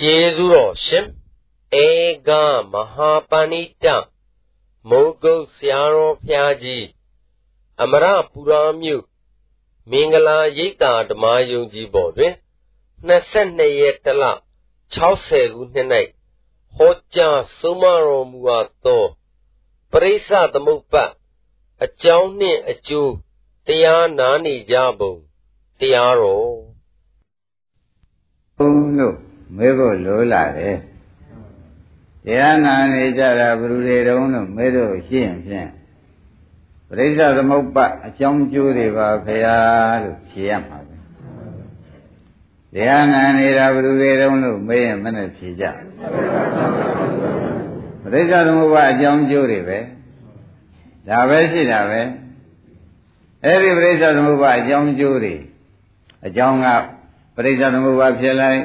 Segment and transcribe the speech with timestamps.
[0.00, 1.06] ကျေးဇူးတော်ရှင်
[1.84, 1.86] ဧ
[2.28, 2.30] က
[2.72, 3.86] မဟာပဏိတ
[4.88, 6.86] မိုးကုတ်ဆရာတော်ဖျားကြီး
[7.82, 9.04] အမရပူရာမြို့
[9.90, 12.34] မင်္ဂလာရိပ်သာဓမ္မယုံကြည်ပေါ်တွင်
[13.08, 14.24] 22ရက်တလ
[14.94, 15.88] 60ခုနှစ်၌
[16.76, 19.04] ဟောကြားဆုံးမတော်မူအပ်သော
[19.90, 21.10] ပရိစ္ဆသမုပ္ပတ်
[21.84, 23.12] အကြောင်းနှင့်အကျိုး
[23.66, 25.14] တရားနာနေကြပုံ
[25.80, 26.54] တရားတော်
[28.56, 30.76] ဘုန်းတို့ မေးဖို့လိုလာတယ်
[32.24, 35.68] တရားနာနေကြတာဘယ်သူတွေတုံးလို့မေးလို့ရှိရင်ဖြင့်
[36.88, 39.56] ပရိစ္ဆသမုပ္ပါအကြောင်းကျိုးတွေပါဖရာ
[40.02, 40.96] လို့ဖြေရမှာပဲ
[42.74, 45.64] တရားနာနေတာဘယ်သူတွေတုံးလို့မေးရင်မနဲ့ဖြေကြ
[48.02, 49.78] ပရိစ္ဆသမုပ္ပါအကြောင်းကျိုးတွေပဲ
[51.08, 52.00] ဒါပဲရှိတာပဲ
[53.44, 55.34] အဲ့ဒီပရိစ္ဆသမုပ္ပါအကြောင်းကျိုးတွေ
[56.26, 56.66] အကြောင်းက
[57.36, 58.60] ပရိစ္ဆသမုပ္ပါဖြစ်လိုက်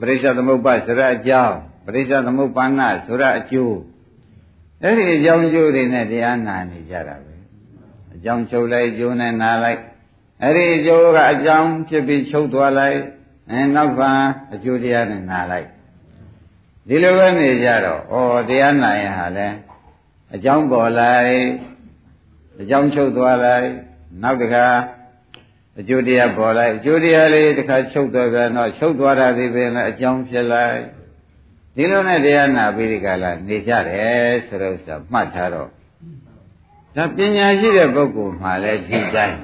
[0.00, 1.56] ပရိစ္ဆသမုပ္ပါဆိုရအကြောင်း
[1.86, 3.76] ပရိစ္ဆသမုပ္ပန္နဆိုရအကျိုး
[4.82, 7.34] အဲ့ဒီအကြောင်းကျိုးတွေနဲ့တရားနာနေကြတာပဲ
[8.14, 9.80] အကြောင်းချုပ်လိုက်ကျိုးနဲ့နာလိုက်
[10.42, 12.98] အဲ့ဒီအကျိုးကအကြောင်းဖြစ်ပြီးချုပ်သွားလိုက်
[13.50, 14.02] အဲနောက်က
[14.54, 15.68] အကျိုးတရားနဲ့နာလိုက်
[16.88, 18.14] ဒီလိုပဲနေကြတော့ဩ
[18.48, 19.48] တရားနာရင်ဟာလဲ
[20.34, 21.36] အကြောင်းပေါ်လိုက်
[22.60, 23.68] အကြောင်းချုပ်သွားလိုက်
[24.22, 24.66] နောက်တခါ
[25.78, 30.76] အကျိုးတရားပေါ်လိုက်အကျိုးတရားလေးတစ်ခါချုပ်သွားပြန်တော့ချုပ်သွားတာဒီပင်လည်းအကြောင်းဖြစ်လိုက်
[31.76, 35.68] ဒီလိုနဲ့တရားနာပြီးဒီကလာနေကြတယ်ဆိုတော့ဆိုမှတ်ထားတော့
[36.96, 39.38] ဒါပညာရှိတဲ့ပုဂ္ဂိုလ်မှလည်းဒီတိုင်း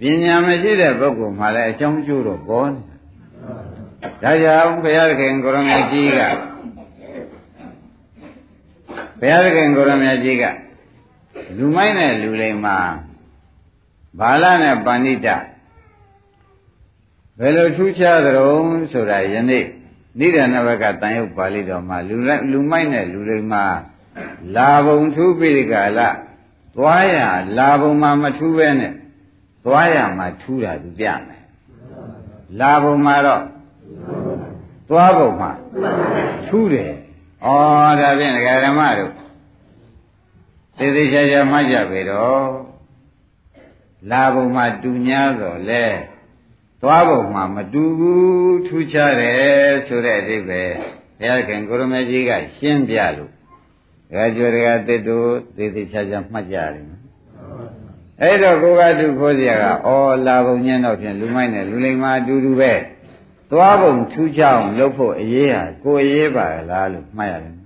[0.00, 2.82] ပညာမရှိတဲ့ပုဂ္ဂိုလ်မှလည်းအကြောင်းကျိုးတော့ပေါ်နေ
[4.22, 6.20] တာဒါကြောင့်ဘုရားခင်ကိုရမကြီးက
[9.20, 10.44] ဘုရားခင်ကိုရမကြီးက
[11.56, 12.78] လူမိုက်နဲ့လူလိမ္မာ
[14.18, 15.28] ဘာလနဲ့ပဏိတ
[17.38, 19.64] ဘယ်လိုထူးခြားသရုံဆိုတာယနေ့
[20.18, 22.16] နိဒာနဘကတန်ရုပ်ပါဠိတော်မှာလူ
[22.50, 23.64] လူမိုက်နဲ့လူလိမ္မာ
[24.56, 26.00] လာဘုံထူးပိရိကာလ
[26.74, 27.18] သွားရ
[27.58, 28.92] လာဘုံမှာမထူးပဲနဲ့
[29.64, 31.42] သွားရမှာထူးတာသူပြမယ်
[32.60, 33.42] လာဘုံမှာတော့
[34.88, 35.50] သွားဘုံမှာ
[36.48, 36.92] ထူးတယ်
[37.44, 37.48] ဩ
[38.00, 39.12] ဒါဖြင့်ဒကာဓမ္မတို့
[40.78, 42.73] သေသေးချာချာမှတ်ကြပြီတော့
[44.10, 45.10] လာဘုံမှာတူ냐
[45.40, 45.84] တော့လဲ
[46.82, 50.72] သွားဘုံမှာမတူဘူးထူးခြားတယ်ဆိုတဲ့အဓိပ္ပာယ်
[51.18, 53.30] ဘုရားခင်ကိုရမကြီးကရှင်းပြလို့
[54.10, 56.86] ဒကာကျော်ဒကာတစ်တို့သေသေးချာချာမှတ်ကြတယ်
[58.22, 62.72] အဲ့တော့ကိုကတုခိုးစရာကဩလာဘုံညံ့တော့ဖြင့်လူမိုက်နဲ့လူလိမ္မာအတူတူပဲ
[63.50, 67.56] သွားဘုံထူးခြားအောင်လုပ်ဖို့အရေးဟာကိုအရေးပါလားလို့မှတ်ရတယ်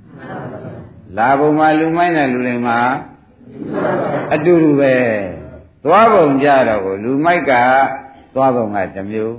[1.16, 2.78] လာဘုံမှာလူမိုက်နဲ့လူလိမ္မာ
[4.34, 4.94] အတူတူပဲ
[5.84, 7.52] သွားပုံကြတော့ကိုလူမိုက်က
[8.34, 9.36] သွားပုံကတစ်မျိုး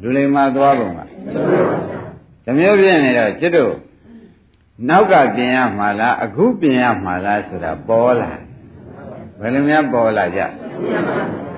[0.00, 1.00] လူလိမ္မာသွားပုံက
[2.44, 3.74] တစ်မျိုးပြနေတော့จิตတို့
[4.88, 8.30] နောက်ကပြင်ရမှာလားအခုပြင်ရမှာလားဆိုတာပေါ်လာ
[9.40, 10.40] ဘယ်လိုများပေါ်လာကြ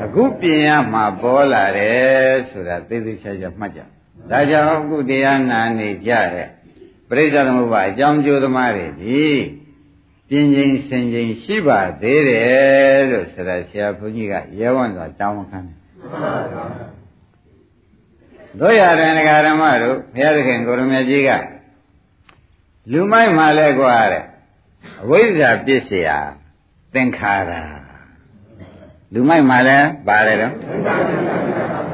[0.05, 3.81] အခုပြင်ရမှာပေါ်လာတယ်ဆိုတာသိသိချာချာမှတ်ကြ
[4.31, 6.49] ဒါကြောင့်အခုတရားနာနေကြတဲ့
[7.09, 9.23] ပရိစ္ဆေသမုပ္ပါအကြောင်းကျိုးသမားတွေဒီ
[10.32, 15.78] ပြင်းချင်းစင်ချင်းရှိပါသေးတယ်လို့ဆရာဆရာဘုန်းကြီးကရဲဝံ့စွာတောင်းခံတယ်
[18.60, 21.30] တို့ရတယ်ငဃာဓမ္မတို့ဘုရားသခင်ကိုရမကြီးက
[22.92, 24.24] လူမိုက်မှလဲกว่าတဲ့
[25.04, 26.10] အဝိဇ္ဇာပြစ်เสีย
[26.94, 27.52] သင်္ခါရ
[29.14, 29.78] လူမိုက်မှလဲ
[30.08, 30.54] ပါတယ်တော့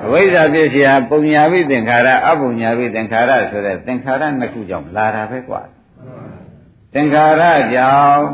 [0.06, 5.77] အဝိဇ္ဇာပြစ်เสียပုံညာပိသင်္ခါရအပုံညာပိသင်္ခါရဆိုတဲ့သင်္ခါရနှစ်ခုကြောင့်လာတာပဲกว่าသ
[6.99, 7.43] င်္ခါရ
[7.75, 8.25] ကြောင့်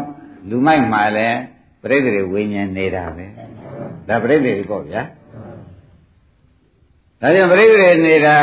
[0.49, 1.39] လူမိုက်မှလည်း
[1.83, 3.27] ပြိတ္တိဝိညာဉ်နေတာပဲ
[4.09, 5.03] ဒါပြိတ္တိပေါ့ဗျာ
[7.21, 8.37] ဒါကြောင့်ပြိတ္တိနေတာ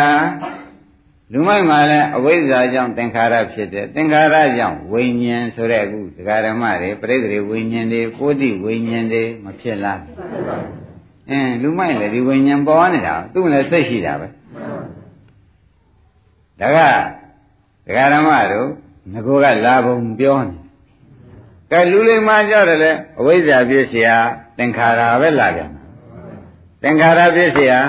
[1.33, 10.01] လူမိုက်မှလည်းအဝိဇ္ဇာကြောင့်သင်္ခါရဖြစ်တယ်သင်္ခါရကြောင့်ဝိညာဉ်ဆိုတဲ့အခုဒကာဓမ္မတွေပြိတ္တိဝိညာဉ်တွေကိုယ်တိဝိညာဉ်တွေမဖြစ်လား
[11.29, 14.27] အင်းလူမိုက်လည်းဒီဝိညာဉ်ပေါ်နေတာသူ့လည်းစိတ်ရှိတာပဲ
[16.59, 16.79] ဒါက
[17.85, 18.69] ဒကာဓမ္မတို့
[19.09, 20.55] ငကိုကလာပုံပြောနေ
[21.71, 24.17] ကဲလူလိမ္မာကြတယ်လေအဝိဇ္ဇာပြည့်စရာ
[24.57, 25.71] သင်္ခါရပဲလာပြန်
[26.81, 27.79] သင်္ခါရပြည့်စရာ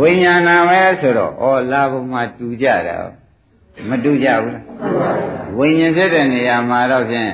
[0.00, 2.96] ဝိညာဏပဲဆိုတော့ဩလာပုံမှာတူကြတာ
[3.88, 4.64] မတူကြဘူးလား
[5.58, 7.32] ဝိညာဉ်ဖြစ်တဲ့နေရာမှာတော့ဖြင့်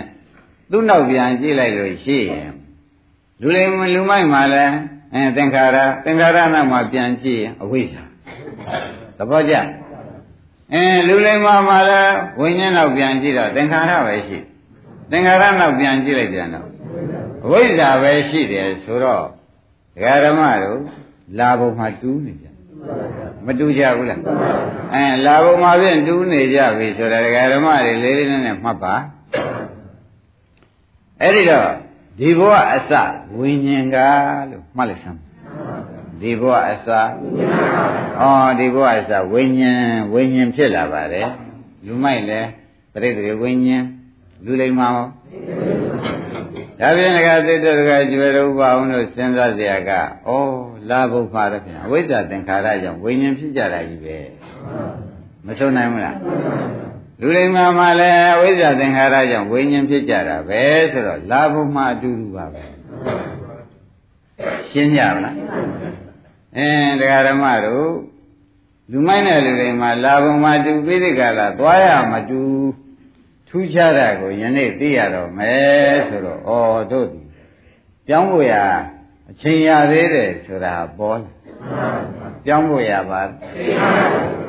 [0.70, 2.50] သူ့နောက်ပြန်ကြည့်လိုက်လို့ရှိရင်
[3.40, 4.74] လူလိမ္မာလူမိုက်မှာလည်း
[5.14, 8.02] အဲသင်္ခါရသင်္ခါရနောက်မှာပြန်ကြည့်အဝိဇ္ဇာ
[9.18, 9.83] သဘောကျလား
[10.74, 14.38] အင်းလူလိမ္မာမှာလည်းဝိညာဉ်နောက်ပြန်ကြည့်တော့သင်္ခါရပဲရှိ
[15.10, 16.66] သင်္ခါရနောက်ပြန်ကြည့်လိုက်ပြန်တော့
[17.44, 19.24] အဝိဇ္ဇာပဲရှိတယ်ဆိုတော့
[19.94, 20.80] ဒကာဓမ္မတို့
[21.38, 24.20] လာဘုံမှာတူးနေကြမမတူကြဘူးလား
[24.94, 28.94] အဲလာဘုံမှာဖြင့်တူးနေကြပြီဆိုတာဒကာဓမ္မတွေလေးလေးနက်နက်မှတ်ပါ
[31.20, 31.68] အဲ့ဒီတော့
[32.18, 32.92] ဒီဘဝအစ
[33.36, 33.96] ဝိညာဉ်က
[34.50, 35.20] လို့မှတ်လိုက်စမ်း
[36.23, 38.23] ဒီဘဝအစဩ
[38.59, 41.29] ဒီဘဝအစဝိညာဉ်ဝိညာဉ်ဖြစ်လာပါတယ်
[41.85, 42.41] လူမိုက်လဲ
[42.93, 43.85] ပြိတ္တိဝိညာဉ်
[44.45, 45.07] လူလိမ္မာဟော
[46.79, 50.01] ဒါဖြင့်ငါသစ်တော်ကကျွယ်တော်ပါအောင်လို့စဉ်းစားเสียကဩ
[50.89, 54.17] လာဘုဖာတော့ဖြင့်အဝိဇ္ဇာသင်္ခါရကြောင့်ဝိညာဉ်ဖြစ်ကြတာကြီးပဲ
[55.45, 56.17] မဆုံးနိုင်ဘူးလား
[57.21, 60.61] လူလိမ္မာမှာလည်းအဝိဇ္ဇာသင်္ခါရကြောင့်ဝိညာဉ်ဖြစ်ကြတာပဲ
[60.91, 62.63] ဆိုတော့လာဘုမှာအတူတူပါပဲ
[64.69, 65.35] ရှင်းကြပါလား
[66.56, 67.90] အင်းတရားဓမ္မတို့
[68.90, 72.40] လူမိုက်တဲ့လူတွေမှာလာဘုံမှာတူပြီးဒီကလာသွားရမတူ
[73.48, 76.50] ထူးခြားတာကိုယနေ့သိရတော့မယ်ဆိုတော့ဩ
[76.90, 77.20] တို့ဒီ
[78.06, 78.54] ပြောင်းဖို့ရ
[79.30, 81.30] အချိန်ရသေးတယ်ဆိုတာပေါ်လာ
[82.44, 83.22] ပြောင်းဖို့ရပါ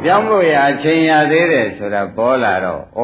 [0.03, 3.01] ပြောင်းဖို့ရအချိန်ရသေးတယ်ဆိုတာပေါ်လာတော့ဩ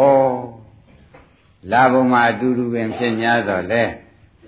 [1.71, 3.83] လာဘုံမှာအတူတူပင်ဖြစ်냐တော့လဲ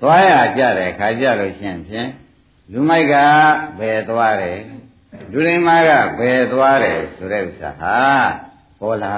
[0.01, 2.09] သွားရကြတယ်ခါကြလို့ရှင်ဖြင့်
[2.75, 3.15] လူမိုက်က
[3.79, 4.59] ဘယ်သွားတယ်
[5.31, 7.97] လူရင်းမကဘယ်သွားတယ်ဆိုတဲ့ဥစ္စာဟာ
[8.79, 9.15] ပေါ်လာ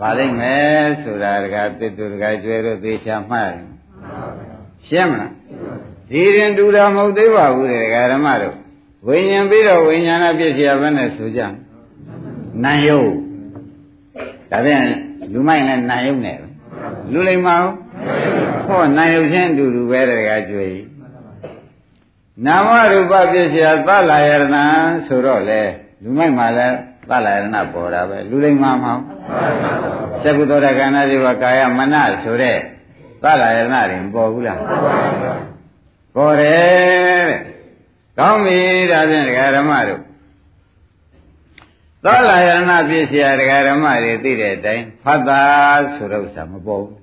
[0.00, 3.64] ပါလိမ့်မယ်ဆိုတာတကားတစ်တူတကားကျွဲလို့သေချာမှတ်တယ်
[4.88, 5.32] ရှင်းမလား
[6.10, 8.56] ဒီရင်တူတာမဟုတ်သေးပါဘူးတဲ့ဒကာဓမ္မတို့
[9.06, 11.40] ဝိညာဉ်ပြီးတော့ဝိညာဏပြည့်စရာဘယ်နဲ့ဆိုကြ
[12.64, 13.10] နာယုတ်
[14.50, 14.82] ဒါဖြင့်
[15.32, 16.38] လူမိုက်နဲ့နာယုတ်နဲ့
[17.12, 17.56] လူလိမ္မာ
[18.66, 20.99] ဟောနာယုတ်ချင်းတူတူပဲတကားကျွဲကြီး
[22.46, 24.56] နာမရူပပြည့်စရာသလာယရဏ
[25.06, 25.60] ဆိုတော့လေ
[26.02, 26.76] လူမိုက်မှာလည်း
[27.08, 29.00] သလာယရဏပေါ်တာပဲလူလိမ္မာမဟုတ်
[30.22, 32.58] သက္ကုသောတခန္ဓာတွေပါကာယမနဆိုတဲ့
[33.22, 34.58] သလာယရဏတွေမပေါ်ဘူးလား
[36.14, 37.40] ပေါ်တယ်တဲ့
[38.18, 38.58] ကောင်းပြီ
[38.90, 40.00] ဒါဖြင့်ဒကာဓမ္မတို့
[42.04, 45.42] သောလာယရဏပြည့်စရာဒကာဓမ္မတွေသိတဲ့အတိုင်းဖတ်တာ
[45.94, 46.96] ဆိုတော့ဥစ္စာမပေါ်ဘူး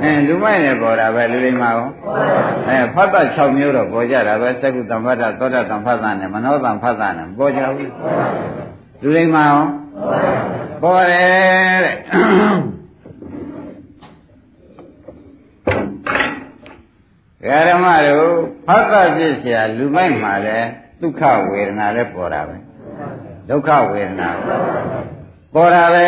[0.02, 1.88] ။အဲလူမိုက်လည်းပေါ်တာပဲလူလိမ္မာရော။
[2.68, 7.90] အဲဖတ်တာ6မျိုးတော့ပေါ်ကြတာပဲသက္ကုတံဖတ်တာသောတာတံဖတ်တာနဲ့မနောတံဖတ်တာနဲ့ပေါ်ကြဘူး။
[9.02, 9.62] လူလိမ္မာရော
[10.82, 11.96] ပေါ်တယ်တဲ့။
[17.68, 18.28] ဓမ္မတို့
[18.66, 20.68] ဖတ်တာပြည့်စရာလူမိုက်မှာလည်း
[21.00, 22.56] ဒုက္ခဝေဒနာလည်းပေါ်တာပဲ။
[23.48, 24.30] ဒုက္ခဝေဒနာ
[25.54, 26.06] ပေါ်တာပဲ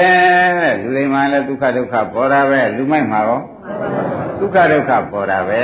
[0.81, 3.41] လူတွေမှာလဲဒုက္ခဒုက္ခပေါ်တာပဲလူမိုက်မှာရော
[4.41, 5.63] ဒုက္ခဒုက္ခပေါ်တာပဲ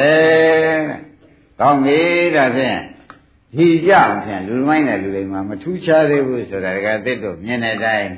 [1.60, 2.00] ကောင်းပြီ
[2.36, 2.78] ဒါဖြင့်
[3.54, 8.10] ဒီကြအောင်ဖြင့်လူမိုက်နဲ့လူတွေမှာမထူးခြားသေးဘူးဆိုတာကသစ်တို့မြင်တဲ့အတိုင်း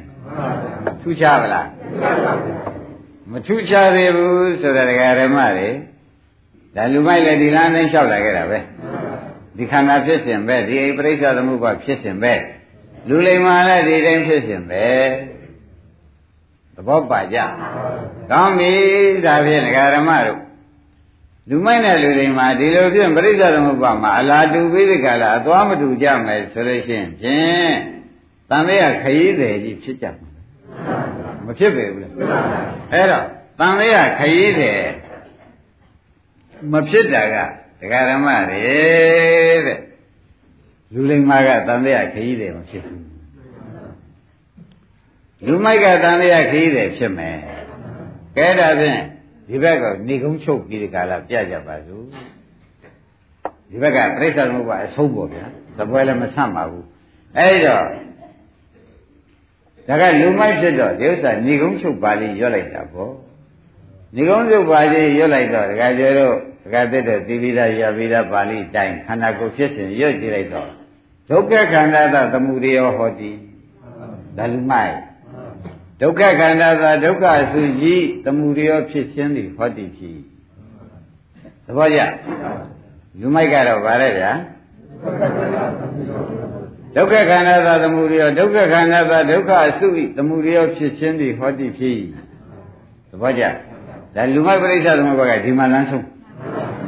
[1.02, 1.68] ထူးခြားပါလား
[3.30, 5.68] မထူးခြားသေးဘူးဆိုတာဒကာဓမ္မတွေ
[6.74, 8.58] ဒါလူမိုက်လည်းဒီလမ်းနဲ့လျှောက်လာခဲ့တာပဲ
[9.56, 12.34] ဒီခန္ဓာဖြစ်စဉ်ပဲဒီအိပရိစ္ဆသမုပ္ပါဖြစ်စဉ်ပဲ
[13.08, 14.88] လူလိမ္မာလည်းဒီတိုင်းဖြစ်စဉ်ပဲ
[16.74, 17.38] သဘောပါကြ
[18.30, 18.72] ကောင်းပြီ
[19.24, 20.40] ဒါဖြင့်ဒကာဓမ္မတို့
[21.48, 27.72] လူမိုက်နဲ့လူလိမ္မာဒီလိုဖြင့်ပရိစ္ဆသမုပ္ပါမှာအလားတူပြီးဒီကလာအသွားမတူကြမယ်ဆိုလို့ရှိရင်ဖြင့်
[28.50, 30.28] တန်လေးကခရီးတယ်ကြီးဖြစ်ကြမှာ
[31.44, 32.08] မဖြစ်ပေဘူးလေ
[32.92, 33.24] အဲ့တော့
[33.58, 34.82] တန်လေးကခရီးတယ်
[36.72, 37.36] မဖြစ်တာက
[37.80, 38.60] ဒကာဓမ္မတွေ
[39.66, 39.78] တဲ့
[40.92, 43.04] လူလိမ္မာကတန်တရားခရီးတယ်မဖြစ်ဘူး
[45.46, 47.36] လူမိုက်ကတန်တရားခရီးတယ်ဖြစ်မယ်
[48.36, 49.00] ကဲဒါဖြင့်
[49.48, 52.04] ဒီဘက်ကနေကုန်းချုပ်ပြီးဒီကလာပြကြပါစို့
[53.70, 55.44] ဒီဘက်ကပြိဿသမုပ္ပါအဆုံးပေါ့ဗျာ
[55.76, 56.86] သပွဲလည်းမဆန့်ပါဘူး
[57.38, 57.84] အဲ့တော့
[59.88, 63.12] ဒါကလူမိုက်ဖြစ်တော့ဒီဥစ္စာနေကုန်းချုပ်ပါဠိရွတ်လိုက်တာပေါ့
[64.14, 70.70] နေကုန်းချုပ်ပါဠိရွတ်လိုက်တော့ဒကာကျေတို့ဒ ကာတက်တဲ့သီပိဒရပိဒပါဠိတိုင်ခန္ဓာကိုယ်ဖြစ်စဉ်ရွတ်ကြည့်လိုက်တော့
[71.30, 73.30] ဒုက္ခခန္ဓာသသမုဒယဟောတိ
[74.36, 74.94] ဒါလူမိုက်
[76.00, 80.16] ဒုက္ခခန္ဓာသာဒုက္ခစုကြီးသမုဒယဖြစ်ခြင်းသည်ဟောတိဖြစ်
[81.66, 82.00] သဘောကျ
[83.20, 84.32] လူမိုက်ကတော့ဗါရဲဗျာ
[86.94, 91.98] ဒုက္ခခန္ဓာသာသမုဒယဒုက္ခခန္ဓာသာဒုက္ခအစုဤသမုဒယဖြစ်ခြင်းသည်ဟောတိဖြစ်
[93.10, 93.44] သဘောကျ
[94.14, 96.04] ဒါလူမိုက်ပရိစ္ဆသမုပ္ပါကဒီမှာလမ်းဆုံး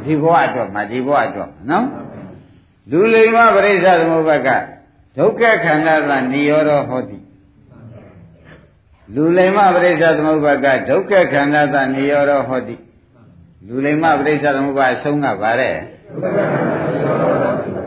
[0.05, 1.85] ဒီဘဝအတွက်မှာဒီဘဝအတွက်နော်
[2.91, 4.49] လူလိမ္မပရိစ္ဆသမုပ္ပါက
[5.17, 7.17] ဒုက္ခခန္ဓာသာနိရောဓဟောတိ
[9.15, 12.75] လူလိမ္မပရိစ္ဆသမုပ္ပါကဒုက္ခခန္ဓာသာနိရောဓဟောတိ
[13.67, 15.75] လူလိမ္မပရိစ္ဆသမုပ္ပါအဆုံးကဗါတဲ့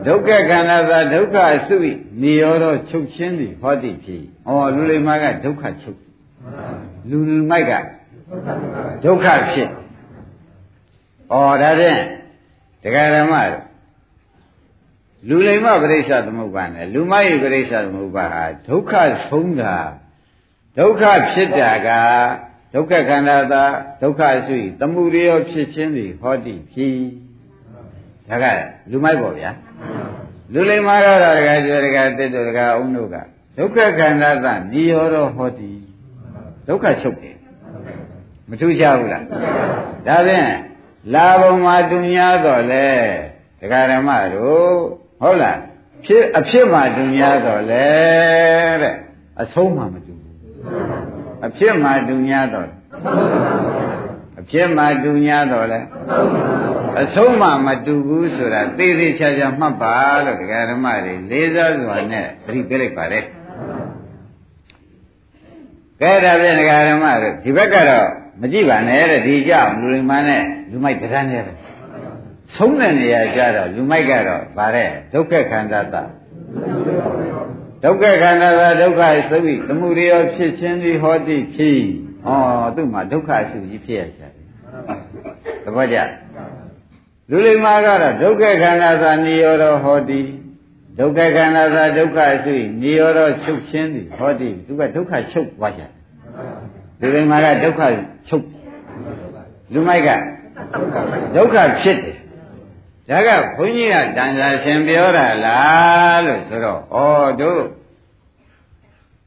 [0.07, 1.77] ဒုက္ခခန္ဓာသာဒုက္ခအစု၏
[2.23, 5.99] နိရောဓချုပ်ခြင်းသည်ဟောတိဖြစ်။ဩလူလိမ္မာကဒုက္ခချုပ်
[7.11, 7.19] လူ
[7.51, 7.73] မိုက်က
[9.05, 9.71] ဒုက္ခဖြစ်။
[11.31, 12.01] ဩဒါဖြင့်
[12.83, 13.35] တရားဓမ္မ
[15.29, 18.93] လူလိမ္မပရိစ္ဆသမုပ္ပါနဲ့လူမယိပရိစ္ဆသမုပ္ပါဟာဒုက္ခ
[19.29, 19.77] ဆုံးတာ
[20.79, 21.03] ဒုက္ခ
[21.33, 21.91] ဖြစ်တာက
[22.75, 23.63] ဒုက္ခခန္ဓာသာ
[24.03, 26.97] ဒုက္ခစုသမှုရိယောဖြစ်ခြင်းသည်ဟောတိဖြစ်
[28.29, 28.45] ဒါက
[28.91, 29.51] လူမိုက်ပေါ့ဗျာ
[30.53, 33.17] လူလိမ္မာတော့တကယ်ကျွဲတကယ်တစ်တို့တကယ်အုံတို့က
[33.59, 35.73] ဒုက္ခခန္ဓာသာနိရောဓဟောတိ
[36.69, 37.37] ဒုက္ခချုပ်တယ်
[38.49, 39.25] မထူးခြားဘူးလား
[40.07, 40.49] ဒါဖြင့်
[41.13, 42.89] လာဘုံမှာတူများတော့လေ
[43.61, 44.75] ဒကာဓမ္မတို့
[45.21, 45.59] ဟုတ်လား
[46.05, 47.87] ဖြစ်အဖြစ်မှာတူများတော့လေ
[48.83, 48.95] တဲ့
[49.43, 50.35] အဆုံးမှမတူဘူး
[51.47, 52.69] အဖြစ်မှာတူများတော့
[54.41, 55.81] အဖြစ်မှာတူများတော့လေ
[57.03, 63.25] အဆုံးမှမတူဘူးဆိုတာသေသေးချာချာမှတ်ပါလို့ဒကာဓမ္မတွေလေးစားစွာနဲ့သတိပေးလိုက်ပါတယ်
[66.01, 68.09] ကဲဒါဖြင့်ဒကာဓမ္မတို့ဒီဘက်ကတော့
[68.41, 71.53] မကြည့်ပါနဲ့တဲ့ဒီကြောင့်လူလိမ္မာနဲ့လူမိုက်တရားနဲ့ပဲ
[72.57, 75.97] ဆုံးတဲ့နေရာကြတော့လူမိုက်ကတော့ဗါတဲ့ဒုက္ခခန္ဓာတ
[77.85, 81.79] ဒုက္ခခန္ဓာသာဒုက္ခသုတ်သမှုရိယောဖြစ်ခြင်းဒီဟောတိဖြစ်
[82.27, 82.31] ဩ
[82.77, 84.45] သူ့မှာဒုက္ခအစုကြီးဖြစ်ရရှာတယ်
[85.65, 85.99] သဘောကျ
[87.31, 90.21] လူလိမ္မာကတော့ဒုက္ခခန္ဓာသာနိရောဓဟောတိ
[90.99, 95.91] ဒုက္ခခန္ဓာသာဒုက္ခအစုနိရောဓချုပ်ခြင်းဒီဟောတိသူကဒုက္ခချုပ်သွားကြတယ်
[97.05, 97.83] လူလိမ္မာကဒုက္ခ
[98.29, 98.45] ချုပ်
[99.73, 100.09] လူမိုက်က
[101.35, 102.17] ဒုက္ခဖြစ်တယ်
[103.09, 106.97] ဒါကဘုန်းကြီးကတန်စာရှင်ပြောတာလားလို့ဆိုတော့ဩ
[107.41, 107.63] တို့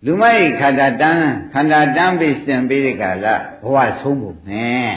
[0.05, 4.91] လူမိုက်ခန္ဓာတန်းခန္ဓာတန်းပြီးစင်ပြီးဒီကလာဘဝဆုံးဖို့နဲ့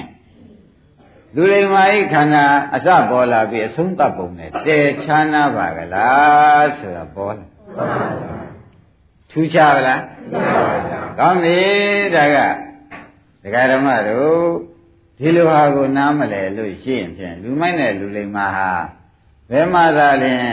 [1.34, 2.44] လူလိမ္မာဤခန္ဓာ
[2.74, 7.46] အစပေါ်လာပြီးအဆုံးသတ်ပုံနဲ့တည်ချမ်းနာပါကလားဆိုတာပေါ်လာ
[9.30, 10.00] ထူးခြားပါလား
[11.18, 11.58] ကောင်းပြီ
[12.16, 12.38] ဒါက
[13.42, 14.40] ဒကာဓမ္မတို့
[15.18, 18.70] ဒီလိုဟာကိုနားမလဲလို့ရှိရင်ဖြင့်လူမိုက်နဲ့လူလိမ္မာဟာ
[19.50, 20.44] ဘယ်မှသာလင်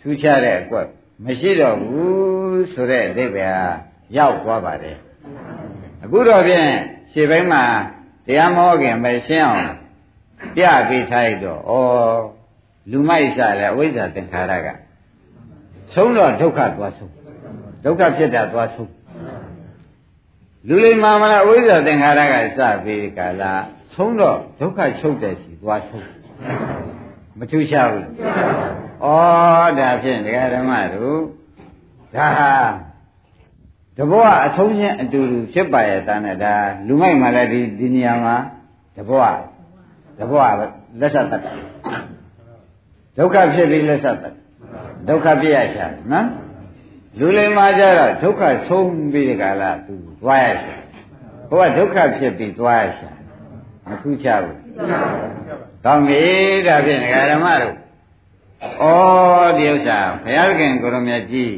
[0.00, 0.86] ထူးခြားတဲ့အကွက်
[1.24, 3.68] မရှိတော့ဘူးဆိုတဲ့အဓိပ္ပာယ်
[4.16, 4.98] ရောက်သွားပါတယ်
[6.04, 6.70] အခုတော့ဖြင့်
[7.12, 7.64] ရှေ့ပိုင်းမှာ
[8.26, 9.66] တရားမဟောခင်ပဲရှင်းအောင်
[10.56, 11.72] ပြပေးထားရတော့ဩ
[12.90, 14.68] လူမိုက်စားလဲအဝိဇ္ဇာသင်္ခါရက
[15.94, 17.12] ဆုံးတော့ဒုက္ခသွားဆုံး
[17.84, 18.90] ဒုက္ခဖြစ်တာသွားဆုံး
[20.68, 23.42] လူလိမ္မာမလားအဝိဇ္ဇာသင်္ခါရကစပြီးကာလ
[23.94, 26.08] ဆုံးတော့ဒုက္ခချုပ်တဲ့စီသွားဆုံး
[27.38, 29.06] မထူးရှားဘူးဩ
[29.78, 31.20] ဒါဖြင့်ဒကာဓမ္မတို့
[32.14, 32.52] ဒါဟာ
[33.96, 36.54] တဘောအဆုံးချင်းအတူတူဖြစ်ပါရဲ့တန်းနဲ့ဒါ
[36.86, 38.36] လူမိုက်မှလည်းဒီဒီနေရာမှာ
[38.96, 39.34] တဘော
[40.18, 40.42] တဘော
[41.00, 41.56] လက်ဆက်တတ်တယ်
[43.16, 44.34] ဒုက္ခဖြစ်ပြီးလက်ဆက်တတ်
[45.08, 46.26] ဒုက္ခပြရချာနော်
[47.18, 50.74] လူလိမ္မာကြတော့ဒုက္ခဆုံးပြီးဒီကလာသူ သွားရရှာ
[51.50, 53.08] ဘုရားဒုက္ခဖြစ်ပြီးသွားရရှာ
[53.88, 54.58] မထူးခြားဘူး
[55.84, 56.22] ကောင်းပြီ
[56.66, 57.74] ဒါဖြင့်ဒကာဓမ္မတို့
[58.80, 58.84] ဩ
[59.58, 61.54] ဒီဥစ္စာဘုရားခင်ကိုရမြတ်ကြီး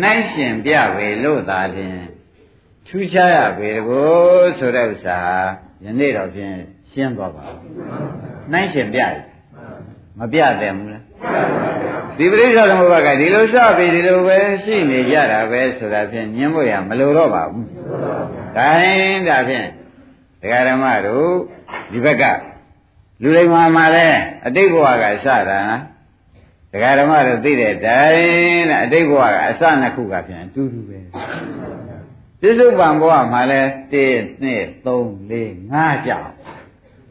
[0.00, 2.00] နှိုင်းရှင်ပြပေလို့သာဖြင့်
[2.86, 4.10] ထူးခြားရပေတကို
[4.58, 5.18] ဆိုတဲ့ဥစ္စာ
[5.84, 6.56] ယနေ့တော့ဖြင့်
[6.92, 7.60] ရှင်းသွားပါဘူး
[8.52, 9.14] နှိုင်းရှင်ပြတယ်
[10.18, 11.04] မပြတယ်ဘူးလား
[12.20, 17.66] ဒီပရိစ္ဆေသမုပ္ပါကဒီလိုစပြီဒီလိုပဲရှိနေကြတာပဲဆိုတာဖြင့်ညင်းဖို့ရမလိုတော့ပါဘူး
[18.56, 19.66] ဒါရင်ဒါဖြင့်
[20.40, 21.30] ဒကာဓမ္မတို့
[21.92, 22.24] ဒီဘက်က
[23.22, 24.08] လူလိမ္မာမှာလဲ
[24.46, 25.80] အတိတ်ဘဝကစတာနော်
[26.72, 30.98] ဒကာဓမ္မတို့သိတဲ့တိုင်းတဲ့အတိတ်ဘဝကအစနှစ်ခုကဖြင့်အတူတူပဲ
[32.40, 36.30] ပြစ္ဆုတ်ပံဘဝမှာလဲ1 2 3 4 5ကြောက်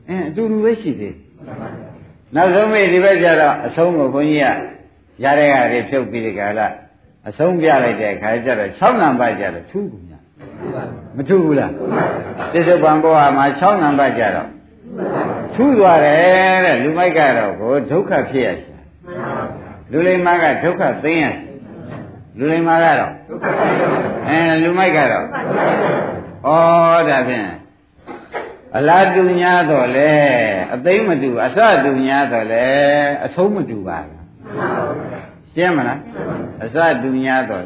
[0.08, 1.16] အင်းအတူတူပဲရှိသေး
[2.36, 4.79] နောက်ဆုံးမေဒီဘက်ကျတော့အဆုံးကိုဘုန်းကြီးက
[5.24, 6.68] ရတဲ့ဟာတွေဖြုတ်ပြီးဒီကလာ
[7.28, 10.12] အဆုံးပြလိုက်တဲ့ခါကျတော့6နံပါတ်ကျတော့ထူးကုန်ည
[11.16, 11.72] မထူးဘူးလား
[12.52, 14.48] ပြစ္ဆုတ်ပံဘဝမှာ6နံပါတ်ကျတော့
[15.56, 18.78] ထူးသွားတယ်တဲ့လူမိုက်ကတော့ကိုဒုက္ခဖြစ်ရရှာ
[19.92, 21.26] လူလိမ္မာကဒုက္ခသိမ်းရ
[22.38, 23.14] လူလိမ္မာကတော့
[24.30, 25.28] အဲလူမိုက်ကတော့ဩ
[27.10, 27.48] ဒါဖြင့်
[28.78, 30.14] အလားတူညာတော့လေ
[30.74, 32.68] အသိမတူအစတူညာတော့လေ
[33.26, 34.19] အဆုံးမတူပါဘူး
[35.54, 36.00] ရှင်းမလား
[36.64, 37.66] အစတူညာတော့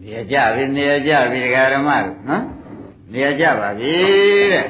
[0.00, 2.44] နေရကြပြီနေရကြပြီဒကာရမတို့နော်
[3.12, 3.92] နေရကြပါပြီ
[4.52, 4.66] တဲ့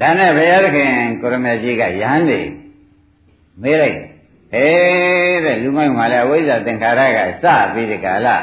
[0.00, 2.40] ဒါနဲ့ဘုရားသခင်ကိုရမေကြီးကယဟန်နေ
[3.62, 3.98] မေးလိုက်
[4.52, 4.66] ဟဲ
[5.44, 8.36] တဲ့လူမိုက်မှာလဲအဝိဇ္ဇာသင်္ခါရကစပြီးဒီကလာ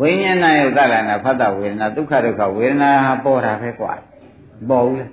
[0.00, 2.90] ဝိညာဏယုတ်တလနာဖတ်တဝေဒနာဒုက္ခဒုက္ခဝေဒနာ
[3.24, 3.94] ပေါ်တာပဲကွာ
[4.69, 5.09] ပေါ်ဘူးလား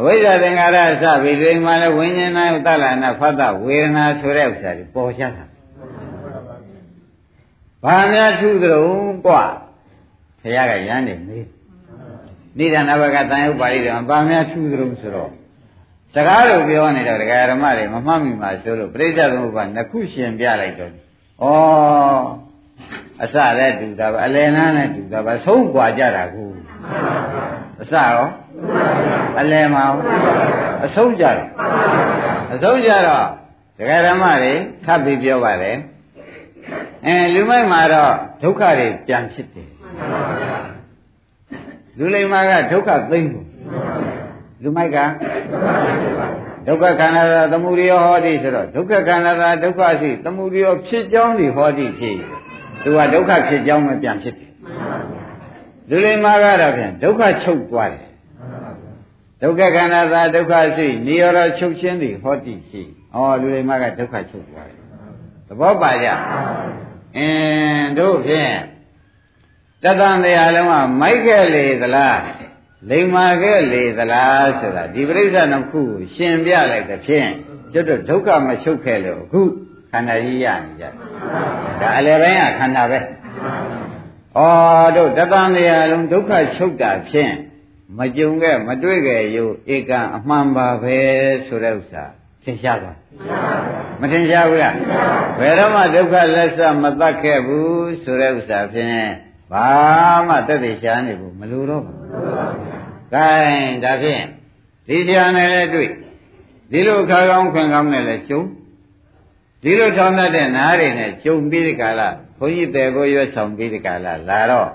[0.00, 5.44] အဝိဇ္ဇာသင်္ခါရစပြီးဒီမှာလဲဝိညာဏယုတ်တလနာဖတ်တဝေဒနာဆိုတဲ့ဥစ္စာတွေပေါ်ချတာ
[7.84, 8.78] ဘာများထူးသလဲ
[9.26, 9.42] ကွာ
[10.42, 11.46] ဘုရားကယဟန်နေမေး
[12.58, 15.30] နိဒာနဘကတန်ရုပ်ပါဠိတော်ဘာများထူးသလဲဆိုတော့
[16.14, 20.94] စကားလို့ပြောနေတော့ဒကာရမတွေမမှတ်မိပါဆိုလို့ပြိဿသမုပ္ပါနှစ်ခုရှင်ပြလိုက်တော့ဩ
[23.22, 26.44] အစလည်းတူတာပါအလယ်နားလည်းတူတာပါဆုံးกว่าကြတာကူ
[27.83, 28.19] အစရော
[29.39, 29.85] အလယ်မှာ
[30.85, 31.39] အဆုံးကြတော့
[32.53, 33.25] အဆုံးကြတော့
[33.77, 34.53] ဒကာရမတွေ
[34.85, 35.77] ခပ်ပြီးပြောပါတယ်
[37.05, 38.13] အဲလူမိုက်မှာတော့
[38.43, 39.69] ဒုက္ခတွေပြန်ဖြစ်တယ်
[41.97, 43.47] လူလိမ္မာကဒုက္ခသိမ့်ဘူး
[44.63, 44.97] လူမိုက်က
[46.67, 52.17] ဒုက္ခခန္ဓာသာသမုဒိယဟောတိဆိုတော့ဒုက္ခခန္ဓာသာဒုက္ခရှိသမုဒိယဖြစ်ကြောင်းဒီဟောတိဖြစ်
[52.83, 54.51] သူကဒုက္ခဖြစ်ကြောင်းပဲပြန်ဖြစ်တယ်
[55.93, 58.11] လူလိမ္မာကတော့ပြန်ဒုက္ခချုပ်သွားတယ်
[59.41, 62.81] ဒုက္ခခန္ဓာသာဒုက္ခရှိနိရောဓချုပ်ခြင်းဒီဟောတိရှိ
[63.15, 64.79] ဩလူလိမ္မာကဒုက္ခချုပ်သွားတယ်
[65.47, 66.07] သဘောပါကြ
[67.17, 68.53] အင်းတို့ဖြင့်
[69.83, 72.21] တသံတရားလုံးကမိုက်ခဲ့လေသလား
[72.89, 77.29] လိမ္မာခဲ့လေသလားဆိုတာဒီပြိဿနှစ်ခုကိုရှင်ပြလိုက်တဲ့ဖြင့်
[77.73, 79.41] ကျွတ်ဒုက္ခမချုပ်ခဲ့လို့အခု
[79.91, 80.93] ခန္ဓာကြီးရနေကြတယ်
[81.81, 82.99] ဒါအလယ်ပိုင်းကခန္ဓာပဲ
[84.35, 84.39] ဩ
[84.95, 87.33] တို့တသံတရားလုံးဒုက္ခချုပ်တာဖြင့်
[87.97, 90.97] မကြုံခဲ့မတွေ့ခဲ့ရုပ်ဧကအမှန်ပါပဲ
[91.47, 92.03] ဆိုတဲ့ဥစ္စာ
[92.43, 92.97] သင်ရှားသွား
[94.01, 94.75] မထင်ရှားဘူးလား
[95.39, 99.09] ဘယ်တော့မှဒုက္ခလက်စမတတ်ခဲ့ဘူးဆိုတဲ့ဥစ္စာဖြင့်
[99.51, 99.67] ဘာ
[100.27, 101.97] မှတက်သေးရှားနေဘူးမလိုတော့ဘူး
[103.13, 103.27] ကဲ
[103.83, 104.23] ဒါဖြင့်
[104.87, 105.89] ဒီတရားနဲ့လည်းတွေ့
[106.71, 108.41] ဒီလိုခါကောင်းခွင်ကောင်းနဲ့လည်းကျုံ
[109.63, 114.69] ဒီလိုထောင်းတတ်တဲ့နားတွေနဲ့ကျုံပြီးဒီကလာဘု န်းကြီးတယ်ကိုရွက်ဆောင်ပြီးဒီကလာလာတော့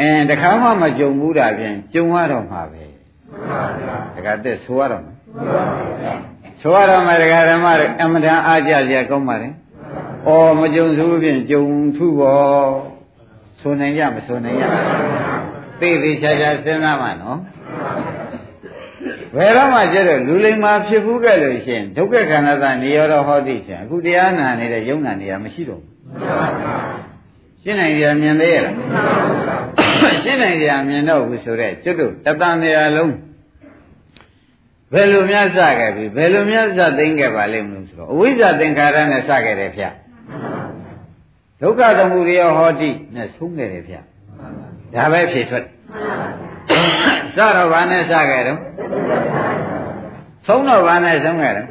[0.00, 2.84] အင်းတခါမှမကြုံဘူးတာဖြင့်ကျုံရတော့မှာပဲ
[4.16, 5.12] တခါတက်ဆိုရတော့မှာ
[6.60, 9.48] ဆိုရတော့မှာဒကာဓမ္မတွေအမတန်အားကြကြကောင်းပါလေ။
[10.28, 11.62] အော်မကြုံစုဖြင့်ကြုံ
[11.96, 12.70] ထုဘော
[13.60, 14.64] ဆိုနိုင်ကြမဆိုနိုင်ကြ
[15.80, 17.38] သိသိချာချာစဉ်းစားမှနော်
[19.36, 25.97] ဘယ်တော့မှကျတော့လူလိမ္မာဖြစ်ဘူးခဲ့လို့ရှိရင်ဒုက္ခခန္ဓာကနေရောဟောတိရှင်အခုတရားနာနေတဲ့ယုံနာနေရမရှိတော့ဘူး
[27.62, 28.74] ရှင်းနိုင်ကြမြင်သေးရဲ့လား
[30.22, 33.14] ရှင်းနိုင်ကြမြင်တော့ဘူးဆိုတော့ကျွတ်တို့တတန်တရားလုံး
[34.92, 39.84] ဘယ်လိုများစခဲ့ပြီဘယ်လိုများစသိမ့်ခဲ့ပါလိမ့်မလို့ဆိုတော့အဝိဇ္ဇသင်္ခါရနဲ့စခဲ့တယ်ဗျ
[41.60, 43.96] ဒုက္ခသမုဒယဟောတိနဲ့ဆုံးခဲ့တယ်ဗျ
[44.94, 45.64] ဒါပဲဖြေထွက်
[47.34, 48.58] စတော့ဘာနဲ့စခဲ့တော့
[50.46, 51.68] ဆုံးတော့ဘာနဲ့ဆုံးခဲ့တော့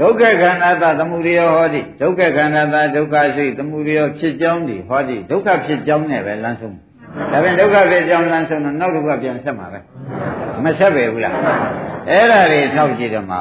[0.00, 6.76] ဒုက္ခခန္ဓာသသမုဒယဟောတိဒုက္ခခန္ဓာသဒုက္ခစိတ်သမုဒယဖြစ်ကြောင်းဒီဟောတိဒုက္ခဖြစ်ကြောင်းနဲ့ပဲလမ်းဆုံး
[7.32, 9.80] ဒါပြန်ဒုက္ခဖြစ်ကြောင်းလမ်းဆုံးတော့နောက်ဒုက္ခပြန်ဆက်မှာပဲ
[10.64, 11.34] မဆက်ပဲဘူးလား
[12.10, 13.40] အဲ့ဒါတွေထောက်ကြည့်တော့မှဩ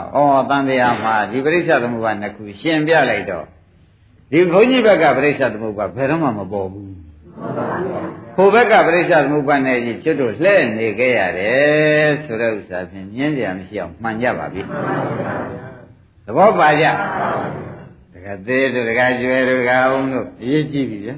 [0.49, 3.45] တန်တရားမှာဒီပရိစ္ဆသမုပ္ပါနှစ်ခုရှင်းပြလိုက်တော့
[4.31, 6.93] ဒီဘုန်းကြီးဘက်ကပရိစ္ဆသမုပ္ပါဘယ်တော့မှမပေါ်ဘူး
[8.35, 14.61] ဟိုဘက်ကပရိစ္ဆသမုပ္ပါနဲ့ကြီးကျွတ်တို့လှဲ့နေခဲ့ရတယ်ဆိုတဲ့ဥစ္စာဖြင့်ညင်းကြရမရှိအောင်မှန်ကြပါပြီ
[16.25, 16.85] သဘောပါကြ
[18.13, 21.15] တကသေးတို့တကကျွဲတို့တကအောင်တို့အရေးကြည့်ပြီဗျာ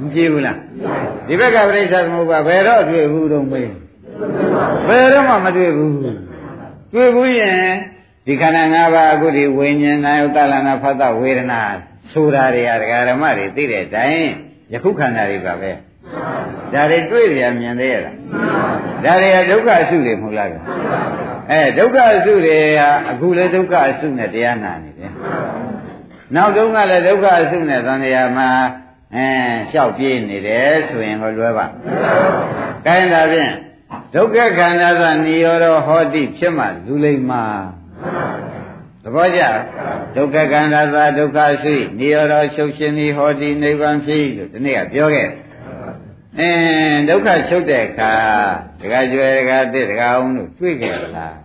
[0.00, 0.58] မကြည့်ဘူးလား
[1.26, 3.70] ဒီဘက်ကပရိစ္ဆသမုပ္ပါဘယ်တော့တွေ့ဘူးတော့မေး
[4.88, 5.96] ဘယ်တော့မှမတွေ့ဘူး
[6.94, 7.62] တွေ့ဘူးရင်
[8.26, 11.60] ဒီခန္ဓာ၅ပါးအခုဒီဝိညာဉ်နာယုတလနာဖတ်တဝေဒနာ
[12.12, 14.30] ဆိုတာတွေကဒကာရမတွေသိတဲ့အတိုင်း
[14.72, 15.70] ယခုခန္ဓာတွေပါပဲ
[16.72, 18.16] ဒါတွေတွေ့ရမြင်သေးရလား
[19.04, 20.48] ဒါတွေကဒုက္ခအစုတွေမဟုတ်လား
[21.50, 25.12] အဲဒုက္ခအစုတွေဟာအခုလည်းဒုက္ခအစုနဲ့တရားနာနေတယ်
[26.34, 28.48] နောက်တုန်းကလည်းဒုက္ခအစုနဲ့သံဃာမှာ
[29.14, 29.26] အဲ
[29.70, 31.66] လျှောက်ပြေးနေတယ်ဆိုရင်ကိုလွဲပါ
[32.86, 33.52] ကဲဒါဖြင့်
[34.14, 37.44] ဒုက္ခခန္ဓာသနိရောဓဟောတိဖြစ်မှလူလိမ္မာ
[39.02, 39.42] သဘောကျ
[40.16, 45.28] ဒုက္ခခန္ဓာသာဒုက္ခရှိနိရောဓချုပ်ရှင်သည်ဟောတိနိဗ္ဗာန်ဖြစ်လို့ဒီနေ့ကပြောခဲ့
[46.38, 48.12] အင်းဒုက္ခချုပ်တဲ့အခါ
[48.80, 51.36] ဒကာကျွယ်ဒကာတစ်ဒကာအောင်တို့တွေ့ခဲ့လား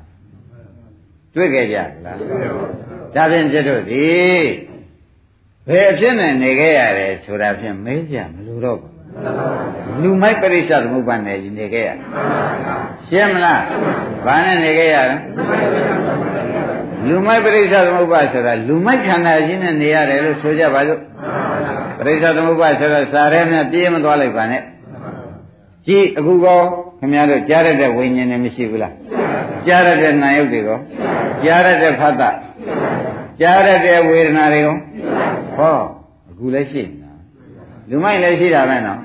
[1.36, 2.18] တွေ့ခဲ့ကြလား
[3.16, 4.08] ဒါဖြင့်ကျတို့ဒီ
[5.68, 8.92] ဘယ်အဖြစ်နဲ့နေခဲ့ရတယ်ဆိုတာဖြင့်မေးကြမလို့တော့ဘူး
[10.02, 11.90] လူမိုက်ပရိစ္ဆသမုပ္ပါဒ်နဲ့နေခဲ့ရ
[13.10, 13.64] ရှင်းမလား
[14.26, 15.18] ဘာနဲ့နေခဲ့ရလဲ
[17.08, 21.00] လူမိုက်ပရိစ္ဆသမုပ္ပါဒ်ဆိုတာလူမိုက်ခန္ဓာကြီးနဲ့နေရတယ်လို့ဆိုကြပါစို့
[22.00, 24.62] ပရိစ္ဆသမုပ္ပါဒ်ဆိုတော့စာရဲနဲ့ပြေးမသွားလိုက်ပါနဲ့
[25.88, 26.60] ကြည့်အခုကော
[27.00, 28.94] ခင်ဗျားတို့ကြားရတဲ့ဝိညာဉ်နဲ့မရှိဘူးလား
[29.68, 30.80] ကြားရတဲ့နာယုတ်တွေကော
[31.44, 32.30] ကြားရတဲ့ဖတ်တာ
[33.42, 34.76] ကြားရတဲ့ဝေဒနာတွေကော
[35.58, 35.78] ဟော
[36.30, 37.12] အခုလည်းရှိနေတာ
[37.90, 39.00] လူမိုက်လည်းရှိတာပဲနော်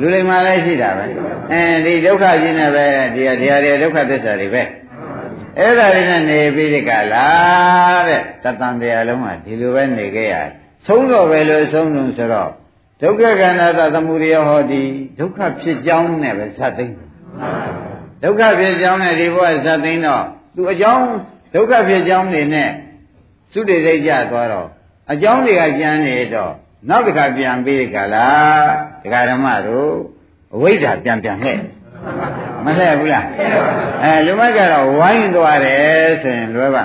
[0.00, 1.04] လူလိမ္မာလည်းရှိတာပဲ
[1.52, 4.62] အဲဒီဒုက္ခကြီးနဲ့ပဲတရားတရားတွေဒုက္ခသစ္စာတွေပဲ
[5.58, 7.26] အဲ့ဒါတွေနဲ့နေပြီးဒီကလာ
[8.08, 10.34] တဲ့တတန်တရားလုံးကဒီလိုပဲနေခဲ့ရ
[10.86, 12.50] ဆုံးတော့ပဲလို့ဆုံးလို့ဆိုတော့
[13.04, 14.82] ဒုက္ခခန္ဓာသသမုဒယဟောဒီ
[15.18, 17.00] ဒုက္ခဖြစ်ကြောင်းနဲ့ပဲစသိမ့်ဒ
[18.22, 20.24] ဒုက္ခဖြစ်ကြောင်းနဲ့ဒီဘဝဇတ်သိမ်းတော့
[20.56, 21.04] သူအကြောင်း
[21.54, 22.70] ဒုက္ခဖြစ်ကြောင်းနေနဲ့
[23.52, 24.68] သုတေစိတ်ကြသွားတော့
[25.12, 26.52] အကြောင်းတွေကကျန်နေတော့
[26.88, 28.68] နောက်တစ်ခါပြန်ပြီးကြလား
[29.02, 29.92] ဒကာဓမ္မတို့
[30.54, 31.58] အဝိဇ္ဇာပြန်ပြန်လှဲ့
[32.64, 33.26] မလှဲ့ဘူးလား
[34.02, 36.84] အဲလူမိုက်ကတော့ဝိုင်းသွားတယ်ဆိုရင်လွယ်ပါ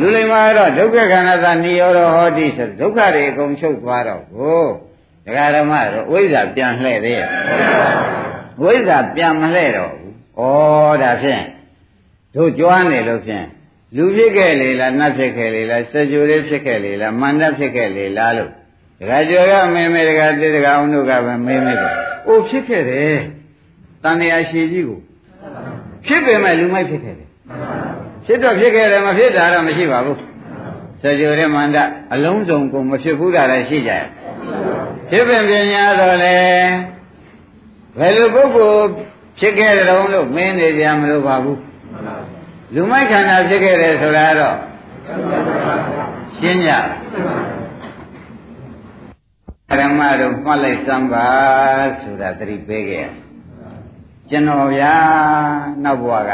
[0.00, 4.64] လူလိမ္မာကတော့ဒုက္ခခန္ဓာသာနိရောဓဟောတိဆိုဒုက္ခတွေအကုန်ချုပ်သွားတော့ကို
[5.26, 7.28] ဒကာဓမ္မတို့ဝိဇ္ဇာပြန်လှဲ့သေးရဲ့
[8.62, 11.44] ဝိဇ္ဇာပြန်မလှဲ့တော့ဘူးဩဒါဖြင့်
[12.34, 13.46] တို့ကြွားနေလို့ဖြင့်
[13.96, 18.50] လူဖြစ်ခဲ့လေလားနတ်ဖြစ်ခဲ့လေလားစကြဝဠာဖြစ်ခဲ့လေလားမန္တဖြစ်ခဲ့လေလားလို့
[19.00, 21.94] ဒကာကျော်ကမေမေဒကာတိဒကာအောင်တို့ကပဲမေမေတော့
[22.26, 23.18] အိုဖြစ်ခဲ့တယ်
[24.02, 25.00] တန်တရားရှိကြီးကို
[26.06, 27.28] ဖြစ်ပေမဲ့လူမိုက်ဖြစ်ခဲ့တယ်
[28.26, 30.18] ဖြစ်တော့ဖြစ်ခဲ့တယ်မဖြစ်တာတော့မရှိပါဘူး
[31.02, 31.76] စကြဝဠာမန္တ
[32.12, 34.06] အလုံးစုံကိုမဖြစ်ဘူးတာလည်းရှိကြရဲ့
[35.14, 36.38] ဖြစ်ပင်ပညာတော့လေ
[37.98, 38.88] ဘယ်လိုပုဂ္ဂိုလ်
[39.38, 41.60] ဖြစ်ခဲ့တယ်လို့မင်းနေကြမလို့ပါဘူး
[42.74, 44.56] လူမိုက်ခန္ဓာဖြစ်ခဲ့တယ်ဆိုတာတော့
[46.36, 46.72] ရှင်းကြ
[49.78, 51.26] ဓမ္မတို့မှတ်လိုက်စမ်းပါ
[52.02, 53.08] ဆိုတာသတိပေးခဲ့
[54.30, 54.94] ကျွန်တော်ဗျာ
[55.84, 56.32] နောက်ဘဝက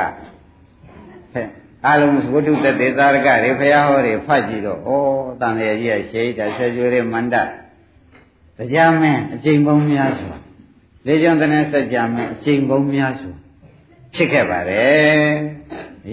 [1.32, 1.48] ဟဲ့
[1.86, 4.90] အလုံးဝတ္ထုတတေသာရကတွေဖရာဟောတွေဖတ်ကြည့်တော့ဩ
[5.40, 7.36] တန်ရကြီးကရှေးတာဆက်ကျွေးတဲ့မန္တ
[8.58, 10.34] တရားမင်းအချိန်ပေါင်းများစွာ
[11.06, 13.34] လေကြောင့်တည်းစัจ जा မင်းအချိန်ပေါင်းများစွာ
[14.14, 15.28] ဖြစ်ခဲ့ပါတယ်